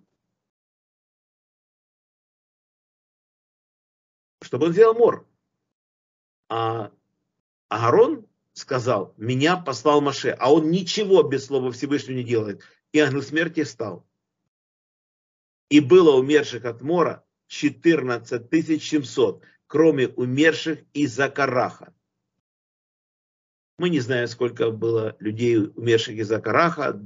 чтобы 4.43 4.67
он 4.67 4.73
сделал 4.73 4.93
мор. 4.93 5.27
А 6.47 6.91
Агарон 7.69 8.27
сказал, 8.53 9.15
меня 9.17 9.57
послал 9.57 9.99
Маше, 10.01 10.29
а 10.39 10.53
он 10.53 10.69
ничего 10.69 11.23
без 11.23 11.47
слова 11.47 11.71
Всевышнего 11.71 12.17
не 12.17 12.23
делает. 12.23 12.61
И 12.91 12.99
ангел 12.99 13.23
смерти 13.23 13.63
стал. 13.63 14.07
И 15.69 15.79
было 15.79 16.15
умерших 16.15 16.65
от 16.65 16.83
мора 16.83 17.25
14 17.47 18.47
700 18.79 19.43
кроме 19.65 20.09
умерших 20.09 20.83
из-за 20.93 21.29
Караха. 21.29 21.95
Мы 23.81 23.89
не 23.89 23.99
знаем, 23.99 24.27
сколько 24.27 24.69
было 24.69 25.15
людей, 25.17 25.57
умерших 25.57 26.15
из-за 26.17 26.39
Караха. 26.39 27.01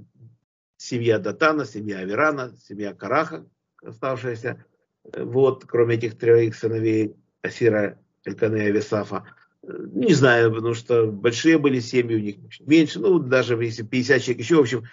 Семья 0.76 1.20
Датана, 1.20 1.64
семья 1.64 2.00
Аверана, 2.00 2.54
семья 2.68 2.94
Караха, 2.94 3.46
оставшаяся. 3.82 4.66
Вот, 5.06 5.64
кроме 5.66 5.96
этих 5.96 6.18
трех 6.18 6.54
сыновей 6.54 7.16
Асира, 7.42 7.98
Эльканы 8.26 8.58
и 8.58 8.68
Авесафа. 8.72 9.24
Не 9.64 10.14
знаю, 10.14 10.54
потому 10.54 10.74
что 10.74 11.08
большие 11.08 11.58
были 11.58 11.80
семьи 11.80 12.14
у 12.14 12.20
них, 12.20 12.36
меньше, 12.60 13.00
ну, 13.00 13.20
даже 13.20 13.56
если 13.56 13.84
50 13.84 14.22
человек 14.22 14.44
еще, 14.44 14.58
в 14.58 14.60
общем, 14.60 14.84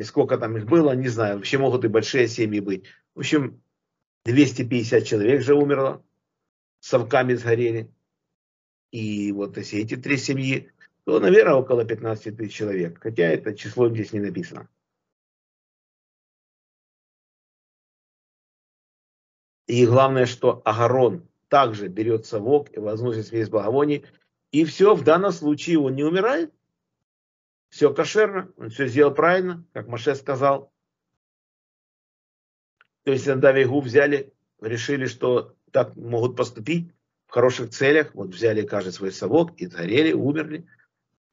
сколько 0.00 0.38
там 0.38 0.58
их 0.58 0.66
было, 0.66 0.92
не 0.92 1.08
знаю. 1.08 1.38
Вообще 1.38 1.58
могут 1.58 1.84
и 1.86 1.88
большие 1.88 2.28
семьи 2.28 2.60
быть. 2.60 2.84
В 3.16 3.18
общем, 3.18 3.60
250 4.26 5.04
человек 5.04 5.42
же 5.42 5.56
умерло 5.56 6.04
совками 6.78 7.34
сгорели. 7.34 7.90
И 8.90 9.32
вот 9.32 9.56
если 9.56 9.80
эти 9.80 9.96
три 9.96 10.16
семьи, 10.16 10.70
то, 11.04 11.20
наверное, 11.20 11.54
около 11.54 11.84
15 11.84 12.36
тысяч 12.36 12.54
человек. 12.54 13.00
Хотя 13.02 13.24
это 13.24 13.54
число 13.54 13.88
здесь 13.88 14.12
не 14.12 14.20
написано. 14.20 14.68
И 19.66 19.86
главное, 19.86 20.26
что 20.26 20.62
Агарон 20.64 21.28
также 21.48 21.88
берет 21.88 22.26
совок 22.26 22.74
и 22.74 22.80
возносит 22.80 23.26
смесь 23.26 23.50
благовоний. 23.50 24.06
И 24.50 24.64
все, 24.64 24.94
в 24.94 25.04
данном 25.04 25.32
случае 25.32 25.78
он 25.78 25.94
не 25.94 26.04
умирает. 26.04 26.54
Все 27.68 27.92
кошерно, 27.92 28.50
он 28.56 28.70
все 28.70 28.86
сделал 28.86 29.12
правильно, 29.12 29.62
как 29.74 29.88
Маше 29.88 30.14
сказал. 30.14 30.72
То 33.04 33.12
есть, 33.12 33.26
когда 33.26 33.52
Вегу 33.52 33.80
взяли, 33.80 34.32
решили, 34.60 35.04
что 35.06 35.54
так 35.70 35.96
могут 35.96 36.34
поступить 36.34 36.90
в 37.28 37.32
хороших 37.32 37.70
целях. 37.70 38.14
Вот 38.14 38.30
взяли 38.30 38.66
каждый 38.66 38.92
свой 38.92 39.12
совок 39.12 39.52
и 39.60 39.66
сгорели, 39.66 40.12
умерли. 40.12 40.66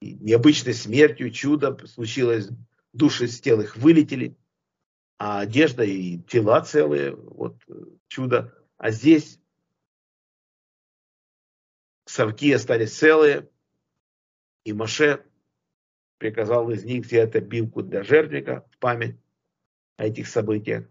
И 0.02 0.14
необычной 0.14 0.74
смертью, 0.74 1.32
чудо 1.32 1.78
случилось, 1.88 2.50
души 2.94 3.28
с 3.28 3.40
тел 3.40 3.62
их 3.62 3.78
вылетели, 3.78 4.38
а 5.18 5.40
одежда 5.40 5.84
и 5.84 6.20
тела 6.20 6.62
целые, 6.62 7.16
вот 7.16 7.58
чудо. 8.08 8.54
А 8.78 8.92
здесь 8.92 9.40
совки 12.06 12.52
остались 12.52 12.96
целые, 12.96 13.50
и 14.66 14.74
Маше 14.74 15.24
приказал 16.18 16.70
из 16.72 16.84
них 16.84 17.06
взять 17.06 17.36
обилку 17.36 17.82
для 17.82 18.04
жертвника 18.04 18.68
в 18.72 18.78
память 18.78 19.18
о 19.96 20.06
этих 20.06 20.28
событиях. 20.28 20.88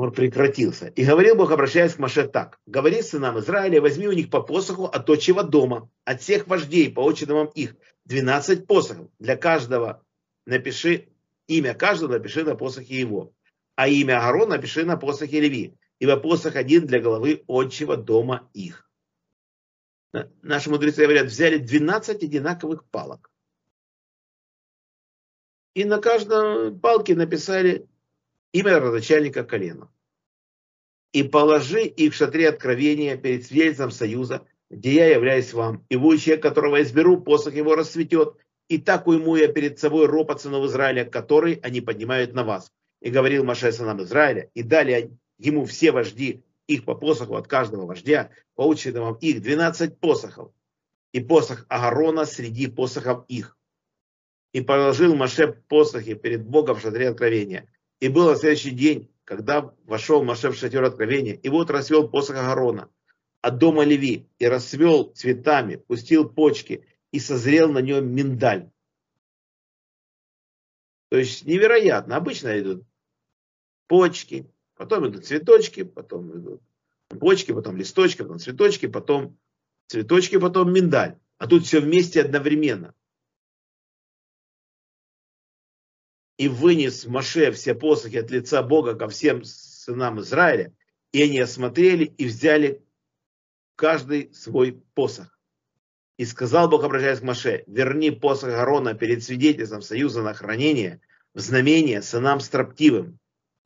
Он 0.00 0.12
прекратился. 0.12 0.86
И 0.86 1.04
говорил 1.04 1.36
Бог, 1.36 1.50
обращаясь 1.50 1.92
к 1.92 1.98
Маше 1.98 2.26
так. 2.26 2.58
Говори 2.64 3.02
сынам 3.02 3.38
Израиля, 3.38 3.82
возьми 3.82 4.08
у 4.08 4.12
них 4.12 4.30
по 4.30 4.40
посоху 4.40 4.86
от 4.86 5.10
отчего 5.10 5.42
дома, 5.42 5.90
от 6.06 6.22
всех 6.22 6.46
вождей, 6.46 6.90
по 6.90 7.06
очередным 7.06 7.48
их, 7.48 7.76
12 8.06 8.66
посохов. 8.66 9.08
Для 9.18 9.36
каждого 9.36 10.02
напиши, 10.46 11.10
имя 11.48 11.74
каждого 11.74 12.12
напиши 12.12 12.44
на 12.44 12.54
посохе 12.54 12.98
его. 12.98 13.34
А 13.76 13.88
имя 13.88 14.24
Аарона 14.24 14.56
напиши 14.56 14.86
на 14.86 14.96
посохе 14.96 15.38
Леви. 15.38 15.76
Ибо 15.98 16.16
посох 16.16 16.56
один 16.56 16.86
для 16.86 17.00
головы 17.00 17.44
отчего 17.46 17.96
дома 17.96 18.48
их. 18.54 18.90
Наши 20.40 20.70
мудрецы 20.70 21.02
говорят, 21.02 21.26
взяли 21.26 21.58
12 21.58 22.22
одинаковых 22.22 22.86
палок. 22.86 23.30
И 25.74 25.84
на 25.84 25.98
каждой 25.98 26.74
палке 26.74 27.14
написали 27.14 27.86
имя 28.52 28.78
родоначальника 28.78 29.44
колена. 29.44 29.90
И 31.12 31.22
положи 31.22 31.82
их 31.84 32.12
в 32.12 32.16
шатре 32.16 32.48
откровения 32.48 33.16
перед 33.16 33.44
свидетельством 33.44 33.90
союза, 33.90 34.46
где 34.70 34.94
я 34.94 35.08
являюсь 35.08 35.52
вам, 35.52 35.84
и 35.88 35.96
вы, 35.96 36.18
человек, 36.18 36.42
которого 36.42 36.80
изберу, 36.82 37.20
посох 37.20 37.54
его 37.54 37.74
расцветет, 37.74 38.36
и 38.68 38.78
так 38.78 39.08
уйму 39.08 39.34
я 39.34 39.48
перед 39.48 39.80
собой 39.80 40.06
ропот 40.06 40.40
сынов 40.40 40.64
Израиля, 40.66 41.04
который 41.04 41.54
они 41.54 41.80
поднимают 41.80 42.34
на 42.34 42.44
вас. 42.44 42.72
И 43.00 43.10
говорил 43.10 43.44
Маше 43.44 43.72
сынам 43.72 44.00
Израиля, 44.02 44.48
и 44.54 44.62
дали 44.62 45.10
ему 45.38 45.64
все 45.64 45.90
вожди 45.90 46.44
их 46.68 46.84
по 46.84 46.94
посоху 46.94 47.34
от 47.34 47.48
каждого 47.48 47.86
вождя, 47.86 48.30
поучено 48.54 49.00
вам 49.00 49.14
их 49.16 49.42
12 49.42 49.98
посохов, 49.98 50.52
и 51.12 51.20
посох 51.20 51.66
Агарона 51.68 52.24
среди 52.26 52.68
посохов 52.68 53.24
их. 53.26 53.58
И 54.52 54.60
положил 54.60 55.16
Маше 55.16 55.48
посохи 55.68 56.14
перед 56.14 56.44
Богом 56.44 56.76
в 56.76 56.80
шатре 56.80 57.08
откровения. 57.08 57.68
И 58.00 58.08
был 58.08 58.28
на 58.28 58.36
следующий 58.36 58.70
день, 58.70 59.10
когда 59.24 59.74
вошел 59.84 60.24
Маше 60.24 60.50
в 60.50 60.56
шатер 60.56 60.82
откровения, 60.82 61.34
и 61.34 61.48
вот 61.48 61.70
расцвел 61.70 62.08
посох 62.08 62.36
Агарона 62.36 62.90
от 63.42 63.58
дома 63.58 63.84
Леви, 63.84 64.28
и 64.38 64.46
расцвел 64.46 65.12
цветами, 65.14 65.76
пустил 65.76 66.28
почки, 66.28 66.86
и 67.12 67.18
созрел 67.18 67.70
на 67.70 67.78
нем 67.78 68.12
миндаль. 68.12 68.70
То 71.10 71.18
есть 71.18 71.44
невероятно. 71.44 72.16
Обычно 72.16 72.58
идут 72.58 72.84
почки, 73.88 74.50
Потом 74.80 75.06
идут 75.06 75.26
цветочки, 75.26 75.82
потом 75.82 76.34
идут 76.34 76.62
почки, 77.20 77.52
потом 77.52 77.76
листочки, 77.76 78.22
потом 78.22 78.38
цветочки, 78.38 78.86
потом 78.86 79.38
цветочки, 79.88 80.38
потом 80.38 80.72
миндаль. 80.72 81.18
А 81.36 81.46
тут 81.46 81.66
все 81.66 81.80
вместе 81.80 82.22
одновременно. 82.22 82.94
И 86.40 86.48
вынес 86.48 87.04
Маше 87.04 87.52
все 87.52 87.74
посохи 87.74 88.16
от 88.16 88.30
лица 88.30 88.62
Бога 88.62 88.94
ко 88.94 89.08
всем 89.08 89.44
сынам 89.44 90.20
Израиля. 90.20 90.72
И 91.12 91.22
они 91.22 91.38
осмотрели 91.38 92.04
и 92.06 92.24
взяли 92.24 92.82
каждый 93.76 94.32
свой 94.32 94.82
посох. 94.94 95.38
И 96.16 96.24
сказал 96.24 96.70
Бог, 96.70 96.82
обращаясь 96.82 97.18
к 97.18 97.24
Маше, 97.24 97.62
верни 97.66 98.10
посох 98.10 98.48
Гарона 98.48 98.94
перед 98.94 99.22
свидетельством 99.22 99.82
союза 99.82 100.22
на 100.22 100.32
хранение 100.32 101.02
в 101.34 101.40
знамение 101.40 102.00
сынам 102.00 102.40
строптивым, 102.40 103.18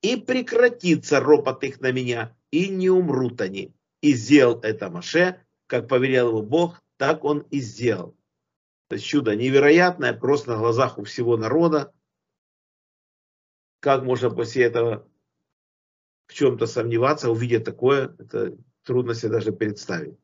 и 0.03 0.17
прекратится 0.17 1.21
ропот 1.21 1.63
их 1.63 1.81
на 1.81 1.93
меня, 1.93 2.35
и 2.51 2.69
не 2.69 2.91
умрут 2.91 3.41
они. 3.41 3.73
И 4.01 4.15
сделал 4.15 4.59
это 4.59 4.91
Маше, 4.91 5.41
как 5.69 5.87
повелел 5.87 6.31
его 6.31 6.43
Бог, 6.43 6.83
так 6.97 7.23
он 7.23 7.47
и 7.53 7.61
сделал. 7.61 8.17
Это 8.91 9.01
чудо 9.01 9.37
невероятное, 9.37 10.13
просто 10.13 10.51
на 10.51 10.59
глазах 10.59 10.99
у 10.99 11.05
всего 11.05 11.37
народа. 11.37 11.93
Как 13.85 14.03
можно 14.03 14.31
после 14.31 14.64
этого 14.64 15.07
в 16.27 16.33
чем-то 16.33 16.66
сомневаться, 16.66 17.31
увидеть 17.31 17.64
такое, 17.64 18.16
это 18.18 18.57
трудно 18.83 19.12
себе 19.12 19.33
даже 19.33 19.53
представить. 19.53 20.16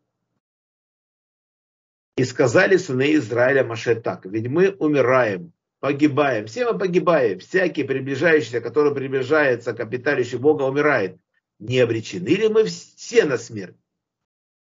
И 2.16 2.24
сказали 2.24 2.78
сыны 2.78 3.16
Израиля 3.16 3.62
Маше 3.62 3.96
так, 3.96 4.24
ведь 4.24 4.48
мы 4.48 4.70
умираем, 4.70 5.52
погибаем. 5.78 6.46
Все 6.46 6.72
мы 6.72 6.78
погибаем. 6.78 7.38
Всякий 7.38 7.84
приближающийся, 7.84 8.62
который 8.62 8.94
приближается 8.94 9.74
к 9.74 9.80
обиталищу 9.80 10.38
Бога, 10.38 10.62
умирает. 10.62 11.20
Не 11.58 11.80
обречены 11.80 12.28
ли 12.28 12.48
мы 12.48 12.64
все 12.64 13.26
на 13.26 13.36
смерть? 13.36 13.76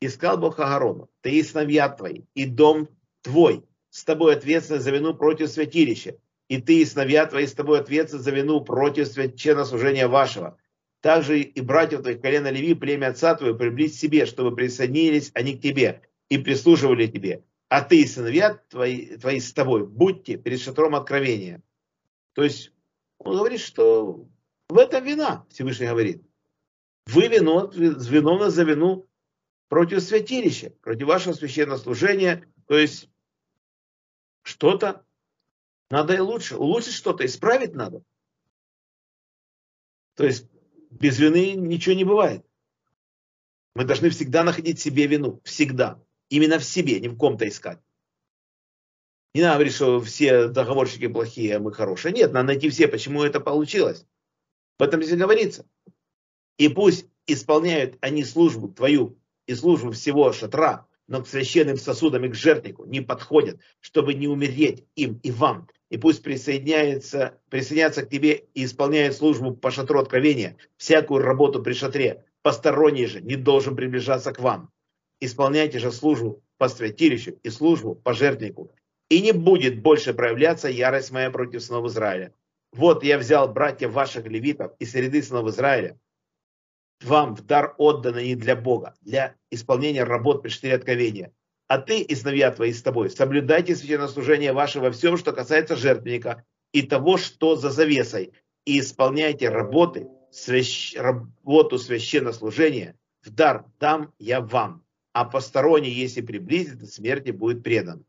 Искал 0.01 0.38
Бог 0.38 0.59
Агарону, 0.59 1.09
ты 1.21 1.39
и 1.39 1.43
сыновья 1.43 1.88
твои, 1.88 2.23
и 2.33 2.45
дом 2.45 2.89
твой, 3.21 3.63
с 3.91 4.03
тобой 4.03 4.35
ответственны 4.35 4.81
за 4.81 4.91
вину 4.91 5.13
против 5.13 5.49
святилища, 5.49 6.17
и 6.49 6.62
ты 6.62 6.81
и 6.81 6.85
сыновья 6.85 7.25
твои 7.25 7.47
с 7.47 7.53
тобой 7.53 7.79
ответственны 7.79 8.21
за 8.21 8.31
вину 8.31 8.59
против 8.62 9.07
священнослужения 9.07 10.09
вашего. 10.09 10.57
Также 11.01 11.39
и 11.39 11.62
братьев 11.62 12.01
твоих 12.01 12.21
колена 12.21 12.51
Леви, 12.51 12.73
племя 12.73 13.07
отца 13.07 13.35
твоего, 13.35 13.57
приблизь 13.57 13.97
себе, 13.97 14.25
чтобы 14.25 14.53
присоединились 14.53 15.31
они 15.33 15.57
к 15.57 15.62
тебе 15.62 16.01
и 16.27 16.38
прислуживали 16.38 17.07
тебе 17.07 17.43
а 17.69 17.83
ты 17.83 18.01
и 18.01 18.07
сыновья 18.07 18.55
твои, 18.69 19.15
твои 19.17 19.39
с 19.39 19.53
тобой, 19.53 19.85
будьте 19.85 20.38
перед 20.38 20.59
шатром 20.59 20.95
откровения. 20.95 21.62
То 22.33 22.43
есть 22.43 22.73
он 23.19 23.38
говорит, 23.38 23.62
что 23.62 24.27
в 24.69 24.77
этом 24.77 25.05
вина, 25.05 25.45
Всевышний 25.49 25.88
говорит. 25.88 26.23
Вы 27.05 27.27
вино, 27.27 27.71
виновны 27.73 28.49
за 28.49 28.63
вину 28.63 29.07
против 29.67 30.01
святилища, 30.01 30.71
против 30.81 31.07
вашего 31.07 31.33
священного 31.33 31.77
служения. 31.77 32.47
То 32.67 32.77
есть 32.77 33.09
что-то 34.41 35.05
надо 35.89 36.13
и 36.13 36.19
лучше. 36.19 36.58
Улучшить 36.58 36.93
что-то, 36.93 37.25
исправить 37.25 37.73
надо. 37.73 38.04
То 40.15 40.25
есть 40.25 40.47
без 40.89 41.19
вины 41.19 41.54
ничего 41.54 41.95
не 41.95 42.04
бывает. 42.04 42.45
Мы 43.75 43.86
должны 43.86 44.10
всегда 44.10 44.43
находить 44.43 44.80
себе 44.80 45.08
вину. 45.08 45.41
Всегда. 45.43 46.02
Именно 46.30 46.60
в 46.60 46.63
себе, 46.63 46.99
не 46.99 47.08
в 47.08 47.17
ком-то 47.17 47.47
искать. 47.47 47.80
Не 49.34 49.41
надо 49.41 49.56
говорить, 49.56 49.75
что 49.75 50.02
все 50.02 50.47
договорщики 50.47 51.08
плохие, 51.08 51.56
а 51.56 51.60
мы 51.60 51.71
хорошие. 51.71 52.12
Нет, 52.12 52.34
надо 52.34 52.47
найти 52.47 52.69
все, 52.69 52.88
почему 52.88 53.23
это 53.23 53.39
получилось. 53.39 54.06
В 54.78 54.84
этом 54.84 55.04
здесь 55.04 55.17
говорится. 55.17 55.65
И 56.58 56.67
пусть 56.67 57.08
исполняют 57.28 57.97
они 58.02 58.23
службу 58.23 58.69
твою 58.69 59.17
и 59.45 59.56
службу 59.56 59.91
всего 59.91 60.34
шатра, 60.34 60.88
но 61.08 61.23
к 61.23 61.28
священным 61.28 61.78
сосудам 61.78 62.25
и 62.25 62.30
к 62.30 62.36
жертвнику 62.36 62.86
не 62.86 63.02
подходят, 63.02 63.60
чтобы 63.80 64.13
не 64.13 64.28
умереть 64.28 64.86
им 64.95 65.19
и 65.23 65.32
вам. 65.32 65.69
И 65.89 65.97
пусть 65.97 66.23
присоединяются, 66.23 67.39
присоединятся 67.49 68.06
к 68.06 68.10
тебе 68.10 68.45
и 68.54 68.65
исполняют 68.65 69.15
службу 69.15 69.54
по 69.54 69.71
шатру 69.71 69.99
откровения, 69.99 70.58
всякую 70.78 71.23
работу 71.23 71.63
при 71.63 71.73
шатре. 71.73 72.25
Посторонний 72.41 73.06
же 73.06 73.21
не 73.21 73.36
должен 73.36 73.75
приближаться 73.75 74.32
к 74.32 74.39
вам 74.39 74.71
исполняйте 75.19 75.80
же 75.80 75.91
службу 75.91 76.41
по 76.58 76.69
святилищу 76.69 77.39
и 77.43 77.49
службу 77.49 77.95
по 77.95 78.13
жертвнику. 78.13 78.71
И 79.10 79.21
не 79.21 79.32
будет 79.32 79.82
больше 79.82 80.13
проявляться 80.13 80.69
ярость 80.69 81.12
моя 81.12 81.32
против 81.32 81.63
сынов 81.63 81.86
Израиля. 81.88 82.34
Вот 82.71 83.04
я 83.04 83.17
взял 83.17 83.52
братьев 83.52 83.91
ваших 83.91 84.28
левитов 84.28 84.73
из 84.80 84.91
среды 84.91 85.23
сынов 85.23 85.47
Израиля, 85.47 85.99
вам 87.02 87.36
в 87.36 87.45
дар 87.45 87.75
отдано 87.78 88.21
не 88.21 88.36
для 88.36 88.56
Бога, 88.58 88.93
для 89.02 89.36
исполнения 89.49 90.04
работ 90.04 90.41
при 90.41 90.49
штыре 90.49 90.75
откровения. 90.75 91.32
А 91.69 91.77
ты 91.77 92.01
и 92.01 92.15
сыновья 92.15 92.51
твои 92.51 92.73
с 92.73 92.84
тобой 92.84 93.10
соблюдайте 93.10 93.75
священнослужение 93.75 94.51
ваше 94.51 94.82
во 94.82 94.91
всем, 94.91 95.15
что 95.15 95.32
касается 95.32 95.77
жертвенника 95.77 96.43
и 96.73 96.82
того, 96.82 97.15
что 97.17 97.55
за 97.55 97.69
завесой, 97.69 98.34
и 98.65 98.82
исполняйте 98.82 99.47
работы, 99.47 100.10
свящ... 100.32 100.95
работу 100.97 101.77
священнослужения, 101.77 102.99
в 103.21 103.29
дар 103.29 103.65
дам 103.79 104.13
я 104.19 104.41
вам 104.41 104.84
а 105.13 105.25
посторонний, 105.25 105.89
если 105.89 106.21
приблизится, 106.21 106.88
смерти 106.88 107.32
будет 107.32 107.63
предан. 107.63 108.05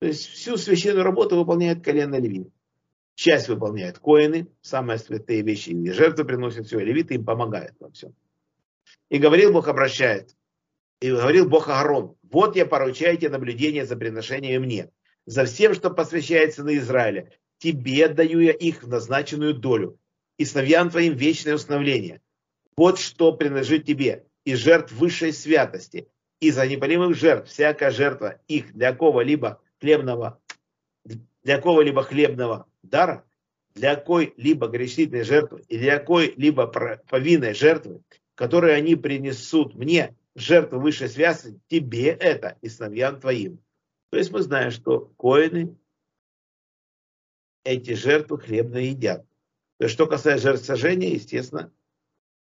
То 0.00 0.06
есть 0.06 0.26
всю 0.26 0.56
священную 0.56 1.04
работу 1.04 1.36
выполняет 1.36 1.84
колено 1.84 2.16
левит. 2.16 2.52
Часть 3.14 3.48
выполняет 3.48 3.98
коины, 3.98 4.46
самые 4.62 4.98
святые 4.98 5.42
вещи, 5.42 5.70
и 5.70 5.90
жертвы 5.90 6.24
приносят 6.24 6.66
все, 6.66 6.78
левиты 6.80 7.14
им 7.14 7.24
помогают 7.24 7.76
во 7.80 7.90
всем. 7.90 8.14
И 9.10 9.18
говорил 9.18 9.52
Бог, 9.52 9.68
обращает, 9.68 10.36
и 11.00 11.10
говорил 11.10 11.48
Бог 11.48 11.68
Аарон, 11.68 12.16
вот 12.30 12.56
я 12.56 12.66
поручаю 12.66 13.16
тебе 13.16 13.30
наблюдение 13.30 13.86
за 13.86 13.96
приношением 13.96 14.62
мне, 14.62 14.90
за 15.26 15.44
всем, 15.44 15.74
что 15.74 15.90
посвящается 15.90 16.62
на 16.62 16.76
Израиле. 16.76 17.32
Тебе 17.58 18.08
даю 18.08 18.40
я 18.40 18.52
их 18.52 18.82
в 18.82 18.88
назначенную 18.88 19.54
долю, 19.54 19.98
и 20.38 20.44
сыновьям 20.44 20.90
твоим 20.90 21.14
вечное 21.14 21.54
установление. 21.54 22.20
Вот 22.76 22.98
что 22.98 23.32
принадлежит 23.32 23.84
тебе 23.84 24.24
из 24.44 24.58
жертв 24.58 24.92
высшей 24.92 25.32
святости, 25.32 26.08
из 26.40 26.56
непалимых 26.56 27.14
жертв, 27.14 27.50
всякая 27.50 27.90
жертва 27.90 28.40
их 28.48 28.72
для 28.72 28.94
кого-либо 28.94 29.60
хлебного, 29.80 30.40
для 31.42 31.60
кого-либо 31.60 32.02
хлебного 32.02 32.66
дара, 32.82 33.24
для 33.74 33.96
какой-либо 33.96 34.68
грешительной 34.68 35.24
жертвы 35.24 35.62
или 35.68 35.82
для 35.82 35.98
какой-либо 35.98 36.66
повинной 37.08 37.54
жертвы, 37.54 38.02
которые 38.34 38.74
они 38.74 38.96
принесут 38.96 39.74
мне, 39.74 40.16
жертву 40.40 40.80
высшей 40.80 41.08
связи, 41.08 41.60
тебе 41.68 42.08
это 42.08 42.56
и 42.60 42.68
сыновьям 42.68 43.20
твоим. 43.20 43.58
То 44.10 44.18
есть 44.18 44.30
мы 44.30 44.42
знаем, 44.42 44.70
что 44.70 45.12
коины 45.16 45.76
эти 47.64 47.94
жертвы 47.94 48.38
хлебные 48.38 48.90
едят. 48.90 49.26
То 49.78 49.84
есть, 49.84 49.94
что 49.94 50.06
касается 50.06 50.48
жертв 50.48 50.64
сожжения, 50.64 51.14
естественно, 51.14 51.72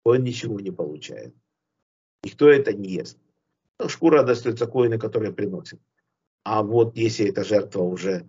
коин 0.04 0.22
ничего 0.22 0.60
не 0.60 0.70
получает. 0.70 1.34
Никто 2.22 2.48
это 2.48 2.72
не 2.72 2.90
ест. 2.90 3.18
Ну, 3.78 3.88
шкура 3.88 4.22
достается 4.22 4.66
коины, 4.66 4.98
которые 4.98 5.32
приносят. 5.32 5.80
А 6.44 6.62
вот 6.62 6.96
если 6.96 7.28
эта 7.28 7.44
жертва 7.44 7.82
уже 7.82 8.26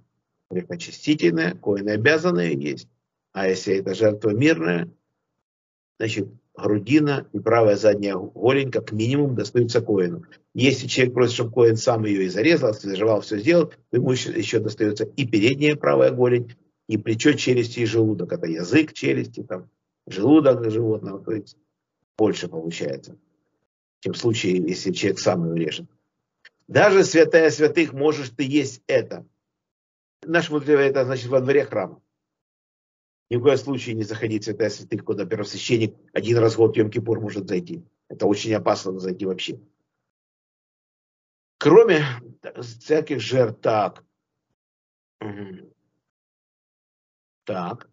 грехочистительная, 0.49 1.55
коины 1.55 1.91
обязаны 1.91 2.53
есть. 2.53 2.87
А 3.31 3.47
если 3.47 3.75
эта 3.75 3.93
жертва 3.93 4.31
мирная, 4.31 4.89
значит, 5.97 6.27
грудина 6.61 7.27
и 7.33 7.39
правая 7.39 7.75
задняя 7.75 8.15
голень 8.15 8.71
как 8.71 8.91
минимум 8.91 9.35
достаются 9.35 9.81
коину. 9.81 10.23
Если 10.53 10.87
человек 10.87 11.13
просит, 11.13 11.35
чтобы 11.35 11.51
коин 11.51 11.77
сам 11.77 12.05
ее 12.05 12.25
и 12.25 12.29
зарезал, 12.29 12.73
заживал, 12.73 13.21
все 13.21 13.37
сделал, 13.39 13.67
то 13.67 13.75
ему 13.91 14.11
еще, 14.11 14.31
еще 14.31 14.59
достается 14.59 15.05
и 15.05 15.25
передняя 15.25 15.75
правая 15.75 16.11
голень, 16.11 16.55
и 16.87 16.97
плечо, 16.97 17.33
челюсти 17.33 17.81
и 17.81 17.85
желудок. 17.85 18.33
Это 18.33 18.47
язык, 18.47 18.93
челюсти, 18.93 19.43
там, 19.43 19.69
желудок 20.07 20.69
животного. 20.69 21.23
То 21.23 21.33
есть 21.33 21.55
больше 22.17 22.47
получается, 22.47 23.15
чем 24.01 24.13
в 24.13 24.17
случае, 24.17 24.57
если 24.57 24.91
человек 24.91 25.19
сам 25.19 25.45
его 25.45 25.55
режет. 25.55 25.85
Даже 26.67 27.03
святая 27.03 27.49
святых 27.51 27.93
можешь 27.93 28.29
ты 28.29 28.43
есть 28.43 28.83
это. 28.87 29.25
Наш 30.23 30.49
мудрец 30.49 30.79
это 30.79 31.05
значит 31.05 31.27
во 31.27 31.41
дворе 31.41 31.63
храма. 31.65 32.01
Ни 33.29 33.37
в 33.37 33.43
коем 33.43 33.57
случае 33.57 33.95
не 33.95 34.03
заходить 34.03 34.43
в 34.43 34.45
святая 34.45 34.69
святых, 34.69 35.05
куда 35.05 35.25
первосвященник 35.25 35.95
один 36.13 36.37
раз 36.37 36.55
в 36.55 36.57
год 36.57 36.75
Йом-Кипур 36.75 37.19
может 37.19 37.47
зайти. 37.47 37.83
Это 38.07 38.25
очень 38.25 38.53
опасно 38.53 38.97
зайти 38.99 39.25
вообще. 39.25 39.59
Кроме 41.59 42.03
всяких 42.61 43.19
жертв, 43.19 43.61
так. 43.61 44.03
Так. 47.43 47.89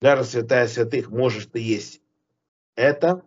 Даже 0.00 0.24
святая 0.24 0.68
святых 0.68 1.10
можешь 1.10 1.46
ты 1.46 1.58
есть 1.58 2.00
это. 2.76 3.24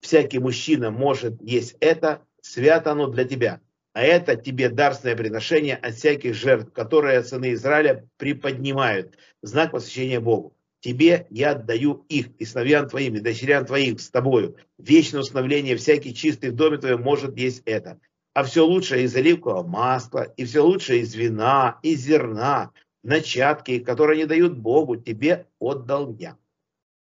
Всякий 0.00 0.38
мужчина 0.38 0.90
может 0.90 1.40
есть 1.40 1.76
это 1.80 2.26
свято 2.40 2.92
оно 2.92 3.06
для 3.06 3.24
тебя. 3.24 3.60
А 3.94 4.02
это 4.02 4.34
тебе 4.34 4.70
дарственное 4.70 5.14
приношение 5.14 5.76
от 5.76 5.94
всяких 5.94 6.34
жертв, 6.34 6.72
которые 6.72 7.22
сыны 7.22 7.52
Израиля 7.52 8.08
приподнимают, 8.16 9.16
знак 9.40 9.70
посвящения 9.70 10.18
Богу. 10.20 10.56
Тебе 10.80 11.28
я 11.30 11.52
отдаю 11.52 12.04
их, 12.08 12.30
и 12.38 12.44
сыновьям 12.44 12.88
твоим, 12.88 13.14
и 13.14 13.20
дочерям 13.20 13.64
твоим 13.64 13.98
с 13.98 14.10
тобою. 14.10 14.56
Вечное 14.78 15.20
установление 15.20 15.76
всякий 15.76 16.12
чистый 16.12 16.50
в 16.50 16.56
доме 16.56 16.78
твоем 16.78 17.02
может 17.02 17.38
есть 17.38 17.62
это. 17.66 18.00
А 18.34 18.42
все 18.42 18.66
лучшее 18.66 19.04
из 19.04 19.14
оливкового 19.14 19.64
масла, 19.64 20.22
и 20.36 20.44
все 20.44 20.60
лучшее 20.60 21.02
из 21.02 21.14
вина, 21.14 21.78
и 21.84 21.94
зерна, 21.94 22.72
начатки, 23.04 23.78
которые 23.78 24.22
не 24.22 24.26
дают 24.26 24.58
Богу, 24.58 24.96
тебе 24.96 25.46
отдал 25.60 26.12
я. 26.18 26.36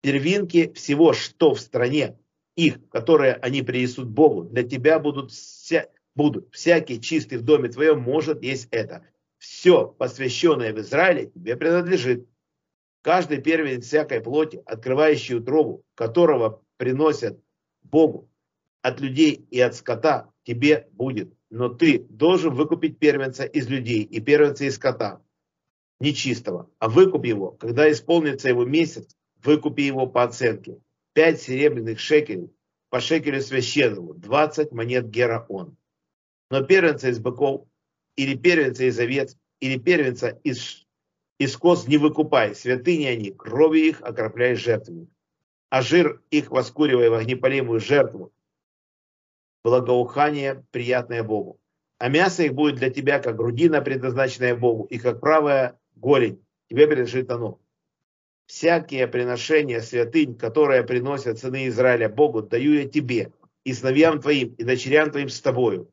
Первинки 0.01 0.71
всего, 0.71 1.11
что 1.11 1.53
в 1.53 1.59
стране, 1.59 2.17
их, 2.55 2.79
которые 2.89 3.33
они 3.33 3.61
принесут 3.61 4.07
Богу, 4.07 4.43
для 4.45 4.63
тебя 4.63 4.99
будут, 4.99 5.31
вся, 5.31 5.87
будут 6.17 6.53
всякий 6.53 6.99
чистый 6.99 7.37
в 7.37 7.43
доме 7.43 7.69
твоем 7.69 8.01
может 8.01 8.43
есть 8.43 8.67
это. 8.71 9.05
Все, 9.37 9.87
посвященное 9.87 10.73
в 10.73 10.79
Израиле, 10.79 11.27
тебе 11.27 11.55
принадлежит. 11.55 12.27
Каждый 13.03 13.41
первенец 13.41 13.85
всякой 13.85 14.19
плоти, 14.19 14.61
открывающий 14.65 15.35
утробу, 15.35 15.85
которого 15.95 16.63
приносят 16.77 17.39
Богу 17.83 18.29
от 18.81 18.99
людей 18.99 19.47
и 19.51 19.59
от 19.61 19.75
скота, 19.75 20.31
тебе 20.43 20.87
будет. 20.91 21.33
Но 21.49 21.69
ты 21.69 21.99
должен 22.09 22.53
выкупить 22.53 22.99
первенца 22.99 23.45
из 23.45 23.69
людей 23.69 24.01
и 24.01 24.19
первенца 24.19 24.65
из 24.65 24.75
скота, 24.75 25.21
нечистого. 25.99 26.69
А 26.79 26.89
выкуп 26.89 27.25
его, 27.25 27.51
когда 27.51 27.89
исполнится 27.89 28.49
его 28.49 28.65
месяц, 28.65 29.15
выкупи 29.43 29.81
его 29.81 30.07
по 30.07 30.23
оценке. 30.23 30.79
5 31.13 31.41
серебряных 31.41 31.99
шекелей 31.99 32.51
по 32.89 32.99
шекелю 32.99 33.41
священному, 33.41 34.13
20 34.15 34.71
монет 34.71 35.09
гераон. 35.09 35.77
Но 36.49 36.63
первенца 36.63 37.09
из 37.09 37.19
быков, 37.19 37.67
или 38.15 38.35
первенца 38.35 38.83
из 38.85 38.99
овец, 38.99 39.35
или 39.59 39.77
первенца 39.77 40.39
из, 40.43 40.85
из 41.39 41.55
коз 41.57 41.87
не 41.87 41.97
выкупай, 41.97 42.55
святыни 42.55 43.05
они, 43.05 43.31
кровью 43.31 43.85
их 43.85 44.01
окропляй 44.01 44.55
жертвами. 44.55 45.07
А 45.69 45.81
жир 45.81 46.21
их 46.31 46.49
воскуривай 46.49 47.09
в 47.09 47.13
огнепалимую 47.13 47.79
жертву, 47.79 48.31
благоухание, 49.63 50.65
приятное 50.71 51.23
Богу. 51.23 51.59
А 51.99 52.09
мясо 52.09 52.43
их 52.43 52.53
будет 52.53 52.75
для 52.75 52.89
тебя, 52.89 53.19
как 53.19 53.35
грудина, 53.35 53.81
предназначенная 53.81 54.55
Богу, 54.55 54.85
и 54.85 54.97
как 54.97 55.19
правая 55.19 55.79
голень. 55.95 56.41
Тебе 56.69 56.87
принадлежит 56.87 57.29
оно 57.31 57.59
всякие 58.47 59.07
приношения 59.07 59.81
святынь, 59.81 60.35
которые 60.35 60.83
приносят 60.83 61.37
сыны 61.37 61.67
Израиля 61.67 62.09
Богу, 62.09 62.41
даю 62.41 62.73
я 62.73 62.87
тебе, 62.87 63.31
и 63.63 63.73
сыновьям 63.73 64.19
твоим, 64.21 64.53
и 64.55 64.63
дочерям 64.63 65.11
твоим 65.11 65.29
с 65.29 65.39
тобою. 65.41 65.91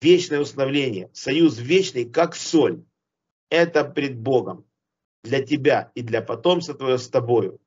Вечное 0.00 0.40
установление, 0.40 1.10
союз 1.12 1.58
вечный, 1.58 2.04
как 2.04 2.36
соль. 2.36 2.84
Это 3.50 3.84
пред 3.84 4.18
Богом 4.18 4.64
для 5.24 5.42
тебя 5.44 5.90
и 5.94 6.02
для 6.02 6.22
потомства 6.22 6.74
твоего 6.74 6.98
с 6.98 7.08
тобою. 7.08 7.60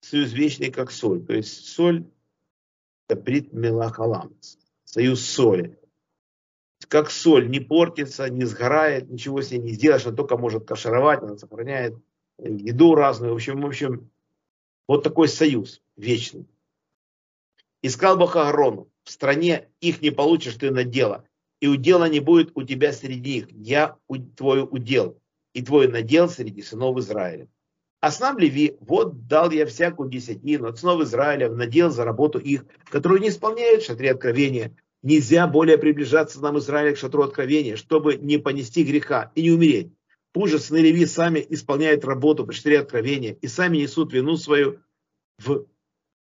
Союз 0.00 0.32
вечный, 0.32 0.70
как 0.70 0.90
соль. 0.90 1.24
То 1.24 1.34
есть 1.34 1.66
соль– 1.66 2.06
это 3.08 3.20
брит 3.20 3.52
мелахалам, 3.52 4.36
союз 4.84 5.24
соли. 5.24 5.78
Как 6.88 7.10
соль 7.10 7.48
не 7.48 7.60
портится, 7.60 8.30
не 8.30 8.44
сгорает, 8.44 9.10
ничего 9.10 9.42
с 9.42 9.50
ней 9.50 9.58
не 9.58 9.72
сделаешь, 9.72 10.06
она 10.06 10.16
только 10.16 10.36
может 10.36 10.66
кашировать, 10.66 11.22
она 11.22 11.36
сохраняет 11.36 11.94
еду 12.38 12.94
разную. 12.94 13.32
В 13.32 13.36
общем, 13.36 13.60
в 13.60 13.66
общем, 13.66 14.10
вот 14.88 15.02
такой 15.02 15.28
союз 15.28 15.82
вечный. 15.96 16.46
Искал 17.82 18.16
Бог 18.16 18.36
Аарону, 18.36 18.89
в 19.10 19.12
стране 19.12 19.66
их 19.80 20.02
не 20.02 20.10
получишь 20.10 20.54
ты 20.54 20.70
на 20.70 20.84
дело, 20.84 21.24
и 21.60 21.66
удела 21.66 22.08
не 22.08 22.20
будет 22.20 22.52
у 22.54 22.62
тебя 22.62 22.92
среди 22.92 23.34
них. 23.34 23.46
Я 23.50 23.96
твой 24.36 24.62
удел, 24.62 25.18
и 25.52 25.62
твой 25.62 25.88
надел 25.88 26.28
среди 26.28 26.62
сынов 26.62 26.96
Израиля. 26.98 27.48
А 28.00 28.12
снам 28.12 28.38
Леви, 28.38 28.76
вот 28.78 29.26
дал 29.26 29.50
я 29.50 29.66
всякую 29.66 30.10
десятину 30.10 30.68
от 30.68 30.78
сынов 30.78 31.02
Израиля 31.02 31.50
в 31.50 31.56
надел 31.56 31.90
за 31.90 32.04
работу 32.04 32.38
их, 32.38 32.64
которую 32.84 33.20
не 33.20 33.30
исполняют 33.30 33.82
в 33.82 33.86
шатре 33.86 34.12
откровения. 34.12 34.76
Нельзя 35.02 35.48
более 35.48 35.76
приближаться 35.76 36.40
нам 36.40 36.58
Израиля 36.58 36.94
к 36.94 36.98
шатру 36.98 37.24
откровения, 37.24 37.74
чтобы 37.74 38.14
не 38.14 38.38
понести 38.38 38.84
греха 38.84 39.32
и 39.34 39.42
не 39.42 39.50
умереть. 39.50 39.92
Пусть 40.32 40.52
же 40.52 40.60
сыны 40.60 40.78
Леви 40.78 41.04
сами 41.04 41.44
исполняют 41.48 42.04
работу 42.04 42.46
по 42.46 42.54
четыре 42.54 42.78
откровения 42.78 43.32
и 43.32 43.48
сами 43.48 43.78
несут 43.78 44.12
вину 44.12 44.36
свою 44.36 44.78
в 45.38 45.66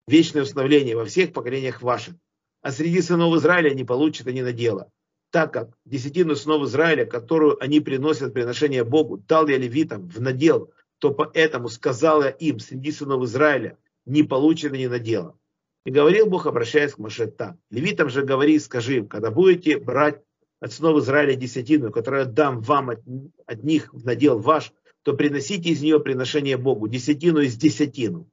вечное 0.08 0.44
установление 0.44 0.96
во 0.96 1.04
всех 1.04 1.34
поколениях 1.34 1.82
ваших. 1.82 2.16
А 2.62 2.72
среди 2.72 3.02
сынов 3.02 3.36
Израиля 3.36 3.74
не 3.74 3.84
получат 3.84 4.28
они 4.28 4.42
на 4.42 4.54
дело. 4.54 4.92
Так 5.32 5.54
как 5.54 5.78
десятину 5.86 6.36
сынов 6.36 6.64
Израиля, 6.64 7.06
которую 7.06 7.62
они 7.64 7.80
приносят 7.80 8.34
приношение 8.34 8.84
Богу, 8.84 9.18
дал 9.18 9.48
я 9.48 9.58
левитам 9.58 10.08
в 10.08 10.22
надел, 10.22 10.72
то 11.00 11.12
поэтому 11.12 11.70
сказал 11.70 12.22
я 12.22 12.30
им, 12.30 12.60
среди 12.60 12.92
сынов 12.92 13.24
Израиля, 13.24 13.78
не 14.06 14.24
получат 14.24 14.74
они 14.74 14.88
на 14.88 15.00
дело. 15.00 15.38
И 15.86 15.90
говорил 15.90 16.28
Бог, 16.28 16.46
обращаясь 16.46 16.94
к 16.94 17.00
Маше 17.00 17.28
так. 17.28 17.56
Левитам 17.72 18.10
же 18.10 18.24
говори, 18.24 18.60
скажи 18.60 18.98
им, 18.98 19.08
когда 19.08 19.32
будете 19.32 19.80
брать 19.80 20.22
от 20.60 20.72
сынов 20.72 21.02
Израиля 21.02 21.34
десятину, 21.34 21.92
которую 21.92 22.28
дам 22.28 22.62
вам 22.62 22.92
от, 22.92 23.00
от 23.48 23.64
них 23.64 23.92
в 23.94 24.06
надел 24.06 24.38
ваш, 24.38 24.72
то 25.02 25.14
приносите 25.14 25.70
из 25.70 25.82
нее 25.82 26.00
приношение 26.00 26.58
Богу, 26.58 26.88
десятину 26.88 27.40
из 27.40 27.56
десятину. 27.56 28.30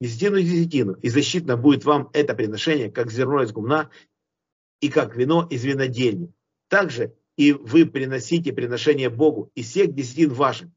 Десятину 0.00 0.36
из 0.36 0.50
десятину. 0.50 0.94
И 0.94 1.08
защитно 1.08 1.56
будет 1.56 1.84
вам 1.84 2.10
это 2.12 2.34
приношение, 2.34 2.90
как 2.90 3.10
зерно 3.10 3.42
из 3.42 3.52
гумна 3.52 3.90
и 4.80 4.88
как 4.88 5.16
вино 5.16 5.46
из 5.50 5.64
винодельни. 5.64 6.32
Также 6.68 7.14
и 7.36 7.52
вы 7.52 7.86
приносите 7.86 8.52
приношение 8.52 9.10
Богу 9.10 9.50
из 9.54 9.70
всех 9.70 9.94
десятин 9.94 10.32
ваших, 10.32 10.68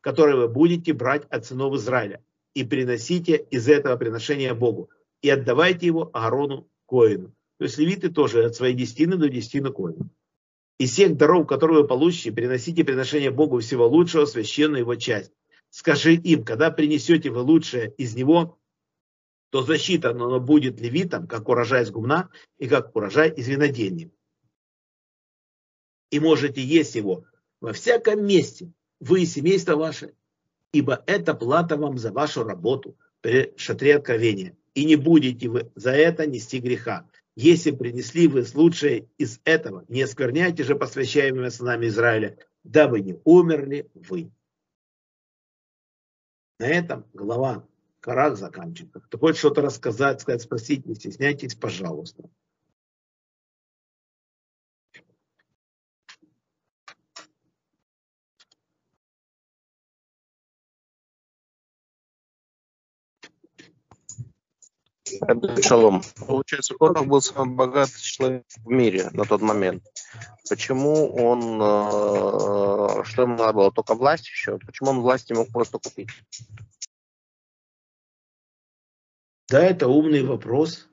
которые 0.00 0.36
вы 0.36 0.48
будете 0.48 0.92
брать 0.92 1.24
от 1.30 1.46
сынов 1.46 1.74
Израиля. 1.74 2.24
И 2.54 2.64
приносите 2.64 3.36
из 3.50 3.68
этого 3.68 3.96
приношения 3.96 4.54
Богу. 4.54 4.90
И 5.22 5.30
отдавайте 5.30 5.86
его 5.86 6.10
Аарону 6.12 6.68
Коину. 6.86 7.34
То 7.58 7.64
есть 7.64 7.78
левиты 7.78 8.10
тоже 8.10 8.44
от 8.44 8.56
своей 8.56 8.74
десятины 8.74 9.16
до 9.16 9.28
десятины 9.28 9.72
коина. 9.72 10.10
Из 10.78 10.90
всех 10.90 11.16
даров, 11.16 11.46
которые 11.46 11.82
вы 11.82 11.86
получите, 11.86 12.32
приносите 12.32 12.82
приношение 12.82 13.30
Богу 13.30 13.60
всего 13.60 13.86
лучшего, 13.86 14.24
священную 14.24 14.80
его 14.80 14.96
часть. 14.96 15.30
Скажи 15.70 16.14
им, 16.14 16.44
когда 16.44 16.70
принесете 16.70 17.30
вы 17.30 17.40
лучшее 17.40 17.94
из 17.96 18.16
него, 18.16 18.58
то 19.52 19.62
защита 19.62 20.12
оно 20.12 20.40
будет 20.40 20.80
левитам, 20.80 21.26
как 21.26 21.46
урожай 21.50 21.82
из 21.82 21.90
гумна 21.90 22.30
и 22.56 22.66
как 22.66 22.96
урожай 22.96 23.30
из 23.30 23.48
винодельни. 23.48 24.10
И 26.10 26.18
можете 26.20 26.64
есть 26.64 26.94
его 26.94 27.26
во 27.60 27.74
всяком 27.74 28.24
месте, 28.24 28.72
вы 28.98 29.22
и 29.22 29.26
семейство 29.26 29.76
ваше, 29.76 30.14
ибо 30.72 31.04
это 31.06 31.34
плата 31.34 31.76
вам 31.76 31.98
за 31.98 32.12
вашу 32.12 32.44
работу 32.44 32.96
при 33.20 33.52
шатре 33.58 33.96
откровения, 33.96 34.56
и 34.72 34.86
не 34.86 34.96
будете 34.96 35.50
вы 35.50 35.70
за 35.74 35.90
это 35.90 36.26
нести 36.26 36.58
греха. 36.58 37.06
Если 37.36 37.72
принесли 37.72 38.28
вы 38.28 38.46
лучшее 38.54 39.10
из 39.18 39.38
этого, 39.44 39.84
не 39.88 40.00
оскверняйте 40.00 40.64
же 40.64 40.76
посвящаемыми 40.76 41.50
сынами 41.50 41.88
Израиля, 41.88 42.38
дабы 42.64 43.02
не 43.02 43.20
умерли 43.24 43.90
вы. 43.92 44.32
На 46.58 46.68
этом 46.68 47.04
глава 47.12 47.68
Карак 48.02 48.36
заканчивается. 48.36 48.98
Кто 48.98 49.16
хочет 49.16 49.38
что-то 49.38 49.62
рассказать, 49.62 50.20
сказать, 50.20 50.42
спросить, 50.42 50.84
не 50.86 50.96
стесняйтесь, 50.96 51.54
пожалуйста. 51.54 52.24
Шалом. 65.62 66.02
Получается, 66.26 66.74
Корах 66.74 67.06
был 67.06 67.20
самый 67.20 67.54
богатый 67.54 68.00
человек 68.00 68.44
в 68.64 68.68
мире 68.68 69.10
на 69.12 69.24
тот 69.24 69.42
момент. 69.42 69.84
Почему 70.48 71.14
он, 71.14 71.60
э, 71.62 73.04
что 73.04 73.22
ему 73.22 73.36
надо 73.36 73.52
было, 73.52 73.70
только 73.70 73.94
власть 73.94 74.26
еще? 74.26 74.58
Почему 74.58 74.90
он 74.90 75.00
власть 75.02 75.30
не 75.30 75.36
мог 75.36 75.50
просто 75.50 75.78
купить? 75.78 76.08
Да, 79.52 79.62
это 79.62 79.86
умный 79.86 80.22
вопрос. 80.22 80.88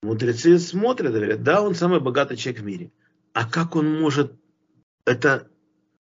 Мудрецы 0.00 0.56
смотрят 0.60 1.12
говорят, 1.12 1.42
да, 1.42 1.62
он 1.62 1.74
самый 1.74 1.98
богатый 1.98 2.36
человек 2.36 2.62
в 2.62 2.64
мире. 2.64 2.92
А 3.32 3.44
как 3.44 3.74
он 3.74 3.92
может 4.00 4.40
это 5.04 5.50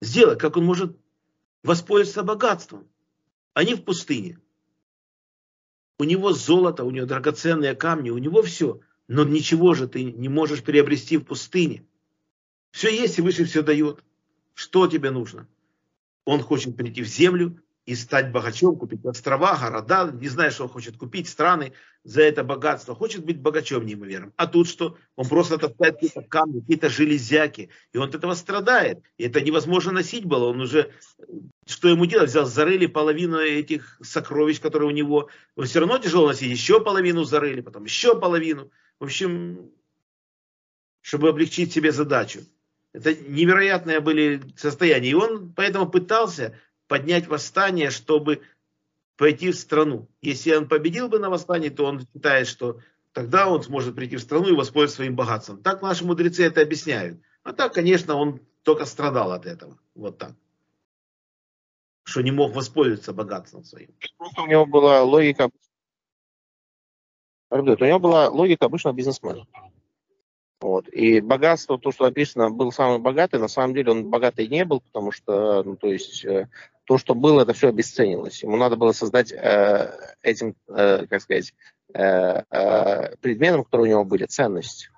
сделать? 0.01 0.39
Как 0.39 0.57
он 0.57 0.65
может 0.65 0.97
воспользоваться 1.65 2.23
богатством? 2.23 2.89
Они 3.55 3.75
в 3.75 3.83
пустыне. 3.83 4.39
У 5.99 6.05
него 6.05 6.33
золото, 6.33 6.85
у 6.85 6.93
него 6.93 7.07
драгоценные 7.07 7.75
камни, 7.75 8.11
у 8.11 8.19
него 8.19 8.41
все. 8.43 8.79
Но 9.09 9.25
ничего 9.25 9.75
же 9.75 9.89
ты 9.89 10.05
не 10.05 10.29
можешь 10.29 10.63
приобрести 10.63 11.17
в 11.17 11.25
пустыне. 11.25 11.85
Все 12.71 12.89
есть, 12.89 13.19
и 13.19 13.23
выше 13.23 13.47
все 13.47 13.63
дает. 13.63 14.05
Что 14.55 14.87
тебе 14.87 15.11
нужно? 15.11 15.49
Он 16.25 16.41
хочет 16.41 16.77
прийти 16.77 17.03
в 17.03 17.09
землю 17.09 17.61
и 17.89 17.95
стать 17.95 18.33
богачом, 18.33 18.77
купить 18.77 19.03
острова, 19.07 19.57
города, 19.57 20.13
не 20.13 20.29
знаю, 20.29 20.51
что 20.51 20.65
он 20.65 20.69
хочет 20.69 20.99
купить, 20.99 21.27
страны 21.27 21.73
за 22.05 22.21
это 22.21 22.45
богатство. 22.45 22.95
Хочет 22.95 23.25
быть 23.25 23.41
богачом 23.41 23.87
неимоверным. 23.87 24.35
А 24.37 24.47
тут 24.47 24.69
что? 24.69 24.99
Он 25.17 25.27
просто 25.27 25.57
таскает 25.57 25.95
какие-то 25.95 26.21
камни, 26.21 26.61
какие-то 26.61 26.91
железяки. 26.91 27.71
И 27.95 27.97
он 27.97 28.11
от 28.11 28.15
этого 28.15 28.35
страдает. 28.35 28.99
И 29.17 29.25
это 29.25 29.41
невозможно 29.41 29.91
носить 29.91 30.27
было. 30.27 30.51
Он 30.51 30.61
уже, 30.61 30.93
что 31.67 31.89
ему 31.89 32.05
делать? 32.05 32.29
Взял, 32.29 32.45
зарыли 32.45 32.85
половину 32.85 33.39
этих 33.39 33.99
сокровищ, 34.03 34.61
которые 34.61 34.89
у 34.89 34.95
него. 34.95 35.31
Он 35.57 35.65
все 35.65 35.81
равно 35.81 35.97
тяжело 35.97 36.27
носить. 36.27 36.51
Еще 36.51 36.85
половину 36.85 37.25
зарыли, 37.25 37.63
потом 37.63 37.85
еще 37.85 38.21
половину. 38.21 38.71
В 39.01 39.05
общем, 39.05 39.71
чтобы 41.01 41.31
облегчить 41.31 41.73
себе 41.73 41.91
задачу. 41.93 42.41
Это 42.93 43.15
невероятные 43.15 44.01
были 44.01 44.43
состояния. 44.57 45.09
И 45.09 45.15
он 45.15 45.55
поэтому 45.55 45.89
пытался 45.89 46.55
поднять 46.89 47.29
восстание, 47.29 47.91
чтобы 47.91 48.43
пойти 49.17 49.51
в 49.51 49.57
страну. 49.57 50.09
Если 50.21 50.55
он 50.55 50.69
победил 50.69 51.09
бы 51.09 51.19
на 51.19 51.31
восстании, 51.31 51.69
то 51.69 51.85
он 51.85 52.01
считает, 52.01 52.49
что 52.49 52.81
тогда 53.13 53.49
он 53.49 53.63
сможет 53.63 53.95
прийти 53.95 54.17
в 54.17 54.23
страну 54.23 54.49
и 54.49 54.57
воспользоваться 54.57 54.97
своим 54.97 55.17
богатством. 55.17 55.63
Так 55.63 55.83
наши 55.83 56.05
мудрецы 56.05 56.45
это 56.45 56.63
объясняют. 56.63 57.21
А 57.43 57.53
так, 57.53 57.75
конечно, 57.75 58.15
он 58.15 58.41
только 58.63 58.85
страдал 58.85 59.33
от 59.33 59.47
этого. 59.47 59.79
Вот 59.95 60.19
так. 60.19 60.33
Что 62.05 62.23
не 62.23 62.31
мог 62.31 62.55
воспользоваться 62.55 63.13
богатством 63.13 63.65
своим. 63.65 63.91
У 64.37 64.47
него 64.47 64.67
была 64.67 65.03
логика... 65.03 65.51
У 67.51 67.57
него 67.57 67.99
была 67.99 68.29
логика 68.29 68.67
обычного 68.67 68.95
бизнесмена. 68.95 69.47
Вот. 70.61 70.89
И 70.89 71.21
богатство, 71.21 71.79
то, 71.79 71.93
что 71.93 72.05
написано, 72.05 72.51
был 72.51 72.73
самый 72.73 72.99
богатый, 72.99 73.39
на 73.39 73.49
самом 73.49 73.75
деле 73.75 73.93
он 73.93 74.11
богатый 74.11 74.49
не 74.49 74.65
был, 74.65 74.81
потому 74.81 75.13
что, 75.13 75.63
ну, 75.63 75.77
то 75.77 75.87
есть, 75.87 76.25
э, 76.25 76.49
то, 76.89 76.97
что 76.97 77.15
было, 77.15 77.43
это 77.43 77.53
все 77.53 77.69
обесценилось. 77.69 78.43
Ему 78.43 78.57
надо 78.57 78.77
было 78.77 78.93
создать 78.93 79.31
э, 79.31 80.15
этим, 80.23 80.57
э, 80.69 81.05
как 81.05 81.21
сказать, 81.21 81.53
э, 81.93 82.43
э, 82.51 83.17
предметом, 83.17 83.65
который 83.65 83.83
у 83.83 83.91
него 83.91 84.05
были, 84.07 84.25
ценность. 84.25 84.91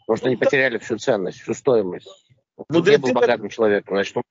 Потому 0.00 0.16
что 0.16 0.26
они 0.26 0.36
потеряли 0.36 0.78
всю 0.78 0.98
ценность, 0.98 1.40
всю 1.40 1.54
стоимость. 1.54 2.08
Он 2.56 2.82
не 2.82 2.98
был 2.98 3.12
богатым 3.12 3.50
человеком. 3.50 3.94
Значит, 3.94 4.16
он 4.16 4.24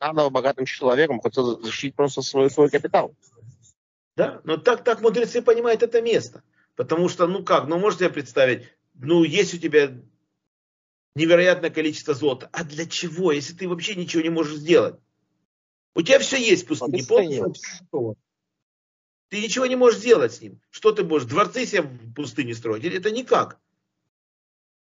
надо 0.00 0.30
богатым 0.30 0.64
человеком, 0.64 1.20
хотел 1.20 1.62
защитить 1.62 1.94
просто 1.94 2.22
свой, 2.22 2.50
свой 2.50 2.70
капитал. 2.70 3.14
Да, 4.16 4.40
но 4.42 4.56
так, 4.56 4.82
так 4.82 5.00
мудрецы 5.00 5.42
понимают 5.42 5.84
это 5.84 6.02
место. 6.02 6.42
Потому 6.74 7.08
что, 7.08 7.28
ну 7.28 7.44
как, 7.44 7.68
ну 7.68 7.78
можете 7.78 8.10
представить, 8.10 8.64
ну 8.94 9.22
есть 9.22 9.54
у 9.54 9.58
тебя 9.58 9.92
невероятное 11.14 11.70
количество 11.70 12.14
золота. 12.14 12.48
А 12.52 12.64
для 12.64 12.84
чего, 12.84 13.30
если 13.30 13.54
ты 13.54 13.68
вообще 13.68 13.94
ничего 13.94 14.24
не 14.24 14.30
можешь 14.30 14.56
сделать? 14.56 14.96
У 15.94 16.02
тебя 16.02 16.18
все 16.18 16.38
есть 16.38 16.64
в 16.64 16.68
пустыне. 16.68 17.04
Полностью. 17.04 18.16
Ты 19.28 19.40
ничего 19.40 19.66
не 19.66 19.76
можешь 19.76 20.00
сделать 20.00 20.34
с 20.34 20.40
ним. 20.40 20.60
Что 20.70 20.92
ты 20.92 21.04
можешь? 21.04 21.28
Дворцы 21.28 21.64
себе 21.64 21.82
в 21.82 22.14
пустыне 22.14 22.54
строить? 22.54 22.84
Это 22.84 23.10
никак. 23.10 23.58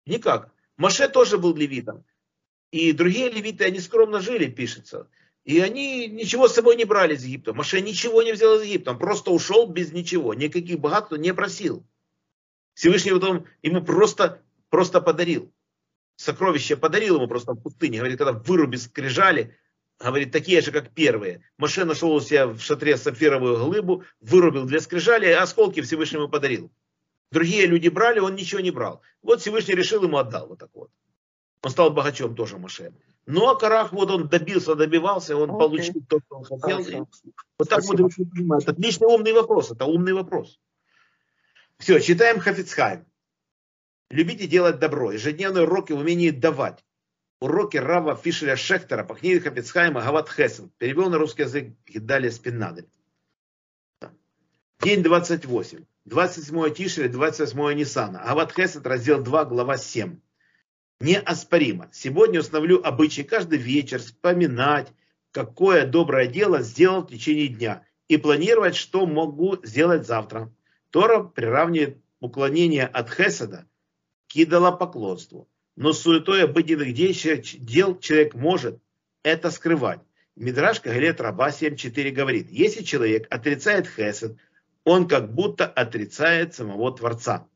Никак. 0.05 0.51
Маше 0.77 1.07
тоже 1.07 1.37
был 1.37 1.55
левитом. 1.55 2.03
И 2.71 2.91
другие 2.93 3.29
левиты, 3.29 3.65
они 3.65 3.79
скромно 3.79 4.19
жили, 4.19 4.49
пишется. 4.49 5.09
И 5.43 5.59
они 5.59 6.07
ничего 6.07 6.47
с 6.47 6.53
собой 6.53 6.75
не 6.75 6.85
брали 6.85 7.15
из 7.15 7.23
Египта. 7.23 7.53
Маше 7.53 7.81
ничего 7.81 8.21
не 8.21 8.31
взял 8.31 8.59
из 8.59 8.63
Египта. 8.63 8.91
Он 8.91 8.99
просто 8.99 9.31
ушел 9.31 9.67
без 9.67 9.91
ничего. 9.91 10.33
Никаких 10.33 10.79
богатств 10.79 11.17
не 11.17 11.33
просил. 11.33 11.85
Всевышний 12.73 13.11
потом 13.11 13.45
ему 13.61 13.83
просто, 13.83 14.41
просто 14.69 15.01
подарил. 15.01 15.51
Сокровище 16.15 16.77
подарил 16.77 17.15
ему 17.15 17.27
просто 17.27 17.53
в 17.53 17.61
пустыне. 17.61 17.97
Говорит, 17.97 18.17
когда 18.17 18.33
выруби 18.33 18.75
скрижали, 18.75 19.57
говорит, 20.09 20.31
такие 20.31 20.61
же, 20.61 20.71
как 20.71 20.89
первые. 20.89 21.43
Моше 21.57 21.85
нашел 21.85 22.11
у 22.11 22.19
себя 22.19 22.47
в 22.47 22.59
шатре 22.59 22.97
сапфировую 22.97 23.57
глыбу, 23.57 24.03
вырубил 24.19 24.65
для 24.65 24.79
скрижали, 24.79 25.27
а 25.27 25.43
осколки 25.43 25.81
Всевышнему 25.81 26.27
подарил. 26.27 26.71
Другие 27.31 27.65
люди 27.67 27.87
брали, 27.87 28.19
он 28.19 28.35
ничего 28.35 28.61
не 28.61 28.71
брал. 28.71 29.01
Вот 29.21 29.41
Всевышний 29.41 29.75
решил, 29.75 30.03
ему 30.03 30.17
отдал 30.17 30.47
вот 30.47 30.59
так 30.59 30.69
вот. 30.73 30.89
Он 31.63 31.69
стал 31.69 31.91
богачом 31.91 32.35
тоже 32.35 32.57
Моше. 32.57 32.91
Ну 33.27 33.47
а 33.47 33.55
Карах, 33.55 33.93
вот 33.93 34.09
он 34.09 34.27
добился, 34.27 34.75
добивался, 34.75 35.37
он 35.37 35.51
okay. 35.51 35.57
получил 35.59 36.03
то, 36.07 36.19
что 36.25 36.37
он 36.37 36.43
хотел. 36.43 36.83
Хорошо. 36.83 37.07
Вот 37.59 37.69
так 37.69 37.83
Спасибо. 37.83 38.03
вот 38.03 38.31
понимать. 38.31 38.67
Отличный 38.67 39.07
умный 39.07 39.33
вопрос, 39.33 39.71
это 39.71 39.85
умный 39.85 40.13
вопрос. 40.13 40.59
Все, 41.77 41.99
читаем 41.99 42.39
Хафицхайм. 42.39 43.05
Любите 44.09 44.47
делать 44.47 44.79
добро. 44.79 45.11
Ежедневные 45.11 45.63
уроки 45.63 45.93
в 45.93 45.99
умении 45.99 46.31
давать 46.31 46.83
уроки 47.41 47.77
Рава 47.77 48.15
Фишеля 48.15 48.55
Шехтера 48.55 49.03
по 49.03 49.15
книге 49.15 49.41
Хафицхайма 49.41 50.01
Гават 50.01 50.29
Хесен. 50.29 50.71
Перевел 50.77 51.09
на 51.09 51.17
русский 51.17 51.41
язык 51.41 51.73
Гидалия 51.87 52.31
Спиннадель. 52.31 52.87
День 54.79 55.03
28. 55.03 55.83
27 56.05 56.73
Тишеля, 56.73 57.09
28 57.09 57.73
Нисана. 57.73 58.23
Гават 58.23 58.53
Хесед, 58.53 58.85
раздел 58.85 59.21
2, 59.21 59.45
глава 59.45 59.77
7. 59.77 60.19
Неоспоримо. 60.99 61.89
Сегодня 61.91 62.39
установлю 62.39 62.81
обычай 62.83 63.23
каждый 63.23 63.57
вечер 63.57 63.99
вспоминать, 63.99 64.93
какое 65.31 65.87
доброе 65.87 66.27
дело 66.27 66.61
сделал 66.61 67.01
в 67.01 67.07
течение 67.07 67.47
дня 67.47 67.83
и 68.07 68.17
планировать, 68.17 68.75
что 68.75 69.07
могу 69.07 69.57
сделать 69.63 70.05
завтра. 70.05 70.53
Тора 70.91 71.23
приравнивает 71.23 71.97
уклонение 72.19 72.85
от 72.85 73.09
Хеседа 73.09 73.67
к 74.27 74.35
идолопоклонству 74.35 75.50
но 75.75 75.93
суетой 75.93 76.43
обыденных 76.43 76.93
дел 76.93 77.97
человек 77.99 78.33
может 78.33 78.79
это 79.23 79.51
скрывать. 79.51 79.99
Мидраш 80.35 80.79
Кагалет 80.79 81.21
Раба 81.21 81.49
7.4 81.49 82.11
говорит, 82.11 82.49
если 82.49 82.83
человек 82.83 83.27
отрицает 83.29 83.87
хесед, 83.87 84.37
он 84.83 85.07
как 85.07 85.33
будто 85.33 85.65
отрицает 85.67 86.55
самого 86.55 86.95
Творца. 86.95 87.47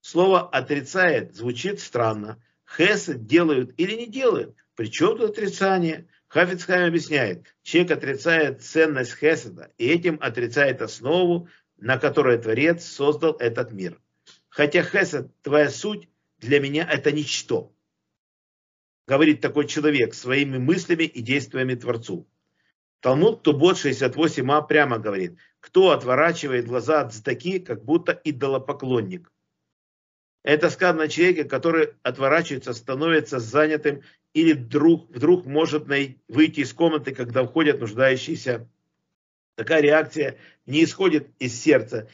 Слово 0.00 0.48
«отрицает» 0.48 1.34
звучит 1.34 1.80
странно. 1.80 2.40
Хесед 2.76 3.26
делают 3.26 3.74
или 3.78 3.94
не 3.94 4.06
делают. 4.06 4.54
Причем 4.76 5.16
тут 5.16 5.30
отрицание? 5.30 6.06
Хафицхайм 6.28 6.88
объясняет, 6.88 7.56
человек 7.62 7.92
отрицает 7.92 8.62
ценность 8.62 9.16
Хеседа 9.18 9.72
и 9.78 9.88
этим 9.88 10.18
отрицает 10.20 10.82
основу, 10.82 11.48
на 11.78 11.96
которой 11.98 12.36
Творец 12.38 12.84
создал 12.84 13.32
этот 13.38 13.72
мир. 13.72 13.98
Хотя 14.50 14.82
Хесед, 14.82 15.30
твоя 15.42 15.70
суть, 15.70 16.08
для 16.38 16.60
меня 16.60 16.88
это 16.90 17.12
ничто. 17.12 17.72
Говорит 19.06 19.40
такой 19.40 19.66
человек 19.66 20.14
своими 20.14 20.58
мыслями 20.58 21.04
и 21.04 21.20
действиями 21.22 21.74
Творцу. 21.74 22.28
Талмуд 23.00 23.42
Тубот 23.42 23.76
68а 23.76 24.66
прямо 24.66 24.98
говорит, 24.98 25.38
кто 25.60 25.90
отворачивает 25.90 26.66
глаза 26.66 27.02
от 27.02 27.14
здаки, 27.14 27.58
как 27.58 27.84
будто 27.84 28.12
идолопоклонник. 28.12 29.32
Это 30.42 30.70
сказано 30.70 31.04
о 31.04 31.08
человеке, 31.08 31.44
который 31.44 31.94
отворачивается, 32.02 32.72
становится 32.72 33.38
занятым 33.38 34.02
или 34.32 34.52
вдруг, 34.52 35.10
вдруг 35.10 35.46
может 35.46 35.86
выйти 35.86 36.60
из 36.60 36.72
комнаты, 36.72 37.14
когда 37.14 37.44
входят 37.44 37.80
нуждающиеся 37.80 38.68
Такая 39.58 39.80
реакция 39.80 40.38
не 40.66 40.84
исходит 40.84 41.32
из 41.40 41.60
сердца, 41.60 42.08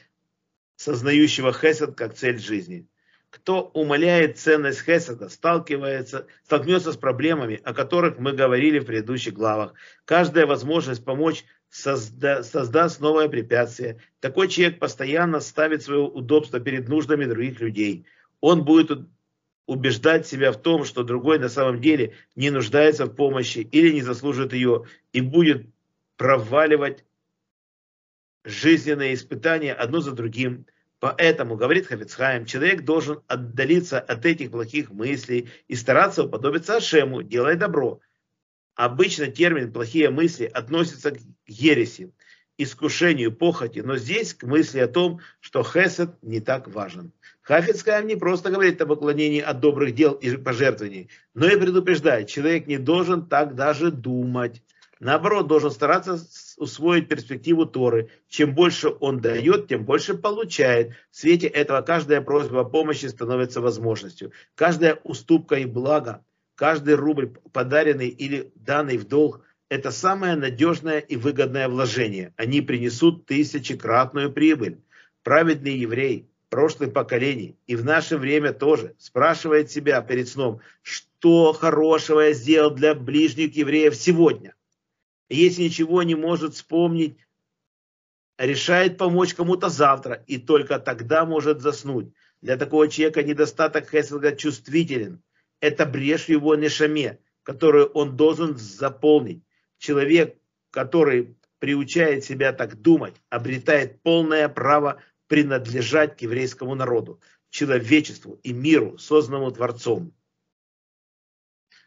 сознающего 0.76 1.52
хесед 1.52 1.94
как 1.94 2.14
цель 2.14 2.38
жизни. 2.38 2.88
Кто 3.34 3.62
умаляет 3.74 4.38
ценность 4.38 4.84
хеседа, 4.84 5.28
сталкивается, 5.28 6.28
столкнется 6.44 6.92
с 6.92 6.96
проблемами, 6.96 7.60
о 7.64 7.74
которых 7.74 8.20
мы 8.20 8.32
говорили 8.32 8.78
в 8.78 8.84
предыдущих 8.84 9.34
главах. 9.34 9.74
Каждая 10.04 10.46
возможность 10.46 11.04
помочь 11.04 11.44
созда, 11.68 12.44
создаст 12.44 13.00
новое 13.00 13.28
препятствие. 13.28 14.00
Такой 14.20 14.46
человек 14.46 14.78
постоянно 14.78 15.40
ставит 15.40 15.82
свое 15.82 16.02
удобство 16.02 16.60
перед 16.60 16.88
нуждами 16.88 17.24
других 17.24 17.60
людей. 17.60 18.06
Он 18.40 18.64
будет 18.64 19.00
убеждать 19.66 20.28
себя 20.28 20.52
в 20.52 20.62
том, 20.62 20.84
что 20.84 21.02
другой 21.02 21.40
на 21.40 21.48
самом 21.48 21.80
деле 21.80 22.14
не 22.36 22.50
нуждается 22.50 23.06
в 23.06 23.16
помощи 23.16 23.58
или 23.58 23.90
не 23.90 24.02
заслужит 24.02 24.52
ее, 24.52 24.84
и 25.12 25.20
будет 25.20 25.66
проваливать 26.16 27.04
жизненные 28.44 29.14
испытания 29.14 29.72
одно 29.72 29.98
за 29.98 30.12
другим. 30.12 30.66
Поэтому, 31.04 31.56
говорит 31.56 31.86
Хафицхайм, 31.86 32.46
человек 32.46 32.80
должен 32.80 33.20
отдалиться 33.26 34.00
от 34.00 34.24
этих 34.24 34.50
плохих 34.50 34.88
мыслей 34.88 35.50
и 35.68 35.74
стараться 35.74 36.24
уподобиться 36.24 36.76
Ашему, 36.76 37.22
делая 37.22 37.56
добро. 37.56 38.00
Обычно 38.74 39.26
термин 39.26 39.70
«плохие 39.70 40.08
мысли» 40.08 40.46
относится 40.46 41.10
к 41.10 41.18
ереси, 41.46 42.14
искушению, 42.56 43.32
похоти, 43.32 43.80
но 43.80 43.98
здесь 43.98 44.32
к 44.32 44.44
мысли 44.44 44.78
о 44.78 44.88
том, 44.88 45.20
что 45.40 45.62
хесед 45.62 46.16
не 46.22 46.40
так 46.40 46.68
важен. 46.68 47.12
Хафицкая 47.42 48.02
не 48.02 48.16
просто 48.16 48.50
говорит 48.50 48.80
о 48.80 48.86
поклонении 48.86 49.42
от 49.42 49.60
добрых 49.60 49.94
дел 49.94 50.14
и 50.14 50.34
пожертвований, 50.38 51.10
но 51.34 51.46
и 51.46 51.60
предупреждает, 51.60 52.28
человек 52.28 52.66
не 52.66 52.78
должен 52.78 53.26
так 53.26 53.54
даже 53.54 53.90
думать. 53.90 54.62
Наоборот, 55.00 55.48
должен 55.48 55.70
стараться 55.70 56.16
усвоить 56.58 57.08
перспективу 57.08 57.66
Торы. 57.66 58.10
Чем 58.28 58.54
больше 58.54 58.88
он 59.00 59.20
дает, 59.20 59.68
тем 59.68 59.84
больше 59.84 60.14
получает. 60.14 60.92
В 61.10 61.16
свете 61.16 61.46
этого 61.46 61.80
каждая 61.82 62.20
просьба 62.20 62.60
о 62.60 62.64
помощи 62.64 63.06
становится 63.06 63.60
возможностью. 63.60 64.32
Каждая 64.54 64.98
уступка 65.04 65.56
и 65.56 65.64
благо, 65.64 66.24
каждый 66.54 66.94
рубль, 66.94 67.34
подаренный 67.52 68.08
или 68.08 68.52
данный 68.54 68.96
в 68.96 69.06
долг, 69.06 69.42
это 69.68 69.90
самое 69.90 70.36
надежное 70.36 70.98
и 70.98 71.16
выгодное 71.16 71.68
вложение. 71.68 72.32
Они 72.36 72.60
принесут 72.60 73.26
тысячекратную 73.26 74.32
прибыль. 74.32 74.78
Праведный 75.22 75.76
еврей 75.76 76.28
прошлых 76.54 76.92
поколений 76.92 77.56
и 77.66 77.74
в 77.74 77.84
наше 77.84 78.16
время 78.16 78.52
тоже 78.52 78.94
спрашивает 78.98 79.72
себя 79.72 80.00
перед 80.02 80.28
сном, 80.28 80.60
что 80.82 81.52
хорошего 81.52 82.20
я 82.20 82.32
сделал 82.32 82.70
для 82.70 82.94
ближних 82.94 83.56
евреев 83.56 83.96
сегодня. 83.96 84.54
Если 85.28 85.62
ничего 85.62 86.02
не 86.02 86.14
может 86.14 86.54
вспомнить, 86.54 87.18
решает 88.38 88.98
помочь 88.98 89.34
кому-то 89.34 89.68
завтра 89.68 90.22
и 90.26 90.38
только 90.38 90.78
тогда 90.78 91.24
может 91.24 91.60
заснуть. 91.60 92.12
Для 92.42 92.56
такого 92.56 92.88
человека 92.88 93.22
недостаток 93.22 93.90
Хеселга 93.90 94.36
чувствителен. 94.36 95.22
Это 95.60 95.86
брешь 95.86 96.26
в 96.26 96.28
его 96.28 96.54
нешаме, 96.56 97.20
которую 97.42 97.86
он 97.86 98.16
должен 98.16 98.56
заполнить. 98.56 99.42
Человек, 99.78 100.36
который 100.70 101.36
приучает 101.58 102.24
себя 102.24 102.52
так 102.52 102.80
думать, 102.80 103.14
обретает 103.30 104.02
полное 104.02 104.48
право 104.50 105.00
принадлежать 105.26 106.18
к 106.18 106.20
еврейскому 106.20 106.74
народу, 106.74 107.20
человечеству 107.48 108.38
и 108.42 108.52
миру, 108.52 108.98
созданному 108.98 109.50
Творцом. 109.50 110.12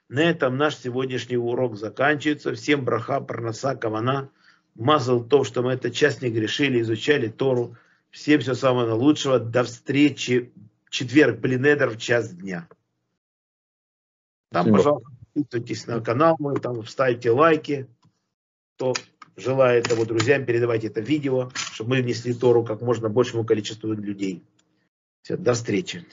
На 0.09 0.21
этом 0.21 0.57
наш 0.57 0.77
сегодняшний 0.77 1.37
урок 1.37 1.77
заканчивается. 1.77 2.53
Всем 2.53 2.85
браха, 2.85 3.19
парноса, 3.19 3.75
кавана. 3.75 4.29
Мазал 4.75 5.23
то, 5.23 5.43
что 5.43 5.63
мы 5.63 5.73
эту 5.73 5.89
часть 5.89 6.21
не 6.21 6.29
грешили, 6.29 6.81
изучали 6.81 7.27
Тору. 7.27 7.75
Всем 8.09 8.39
всего 8.39 8.55
самого 8.55 8.93
лучшего. 8.93 9.39
До 9.39 9.63
встречи 9.63 10.51
в 10.85 10.89
четверг, 10.91 11.39
Блинедер, 11.39 11.89
в 11.89 11.97
час 11.97 12.33
дня. 12.33 12.69
Там, 14.49 14.63
Спасибо. 14.63 14.77
пожалуйста, 14.77 15.09
подписывайтесь 15.33 15.87
на 15.87 15.99
канал 15.99 16.35
мой, 16.39 16.59
там 16.59 16.85
ставьте 16.87 17.31
лайки. 17.31 17.87
Кто 18.75 18.93
желает 19.35 19.91
его 19.91 20.05
друзьям, 20.05 20.45
передавайте 20.45 20.87
это 20.87 21.01
видео, 21.01 21.51
чтобы 21.53 21.91
мы 21.91 22.01
внесли 22.01 22.33
Тору 22.33 22.63
как 22.63 22.81
можно 22.81 23.09
большему 23.09 23.43
количеству 23.43 23.91
людей. 23.91 24.43
Все, 25.21 25.35
до 25.35 25.53
встречи. 25.53 26.05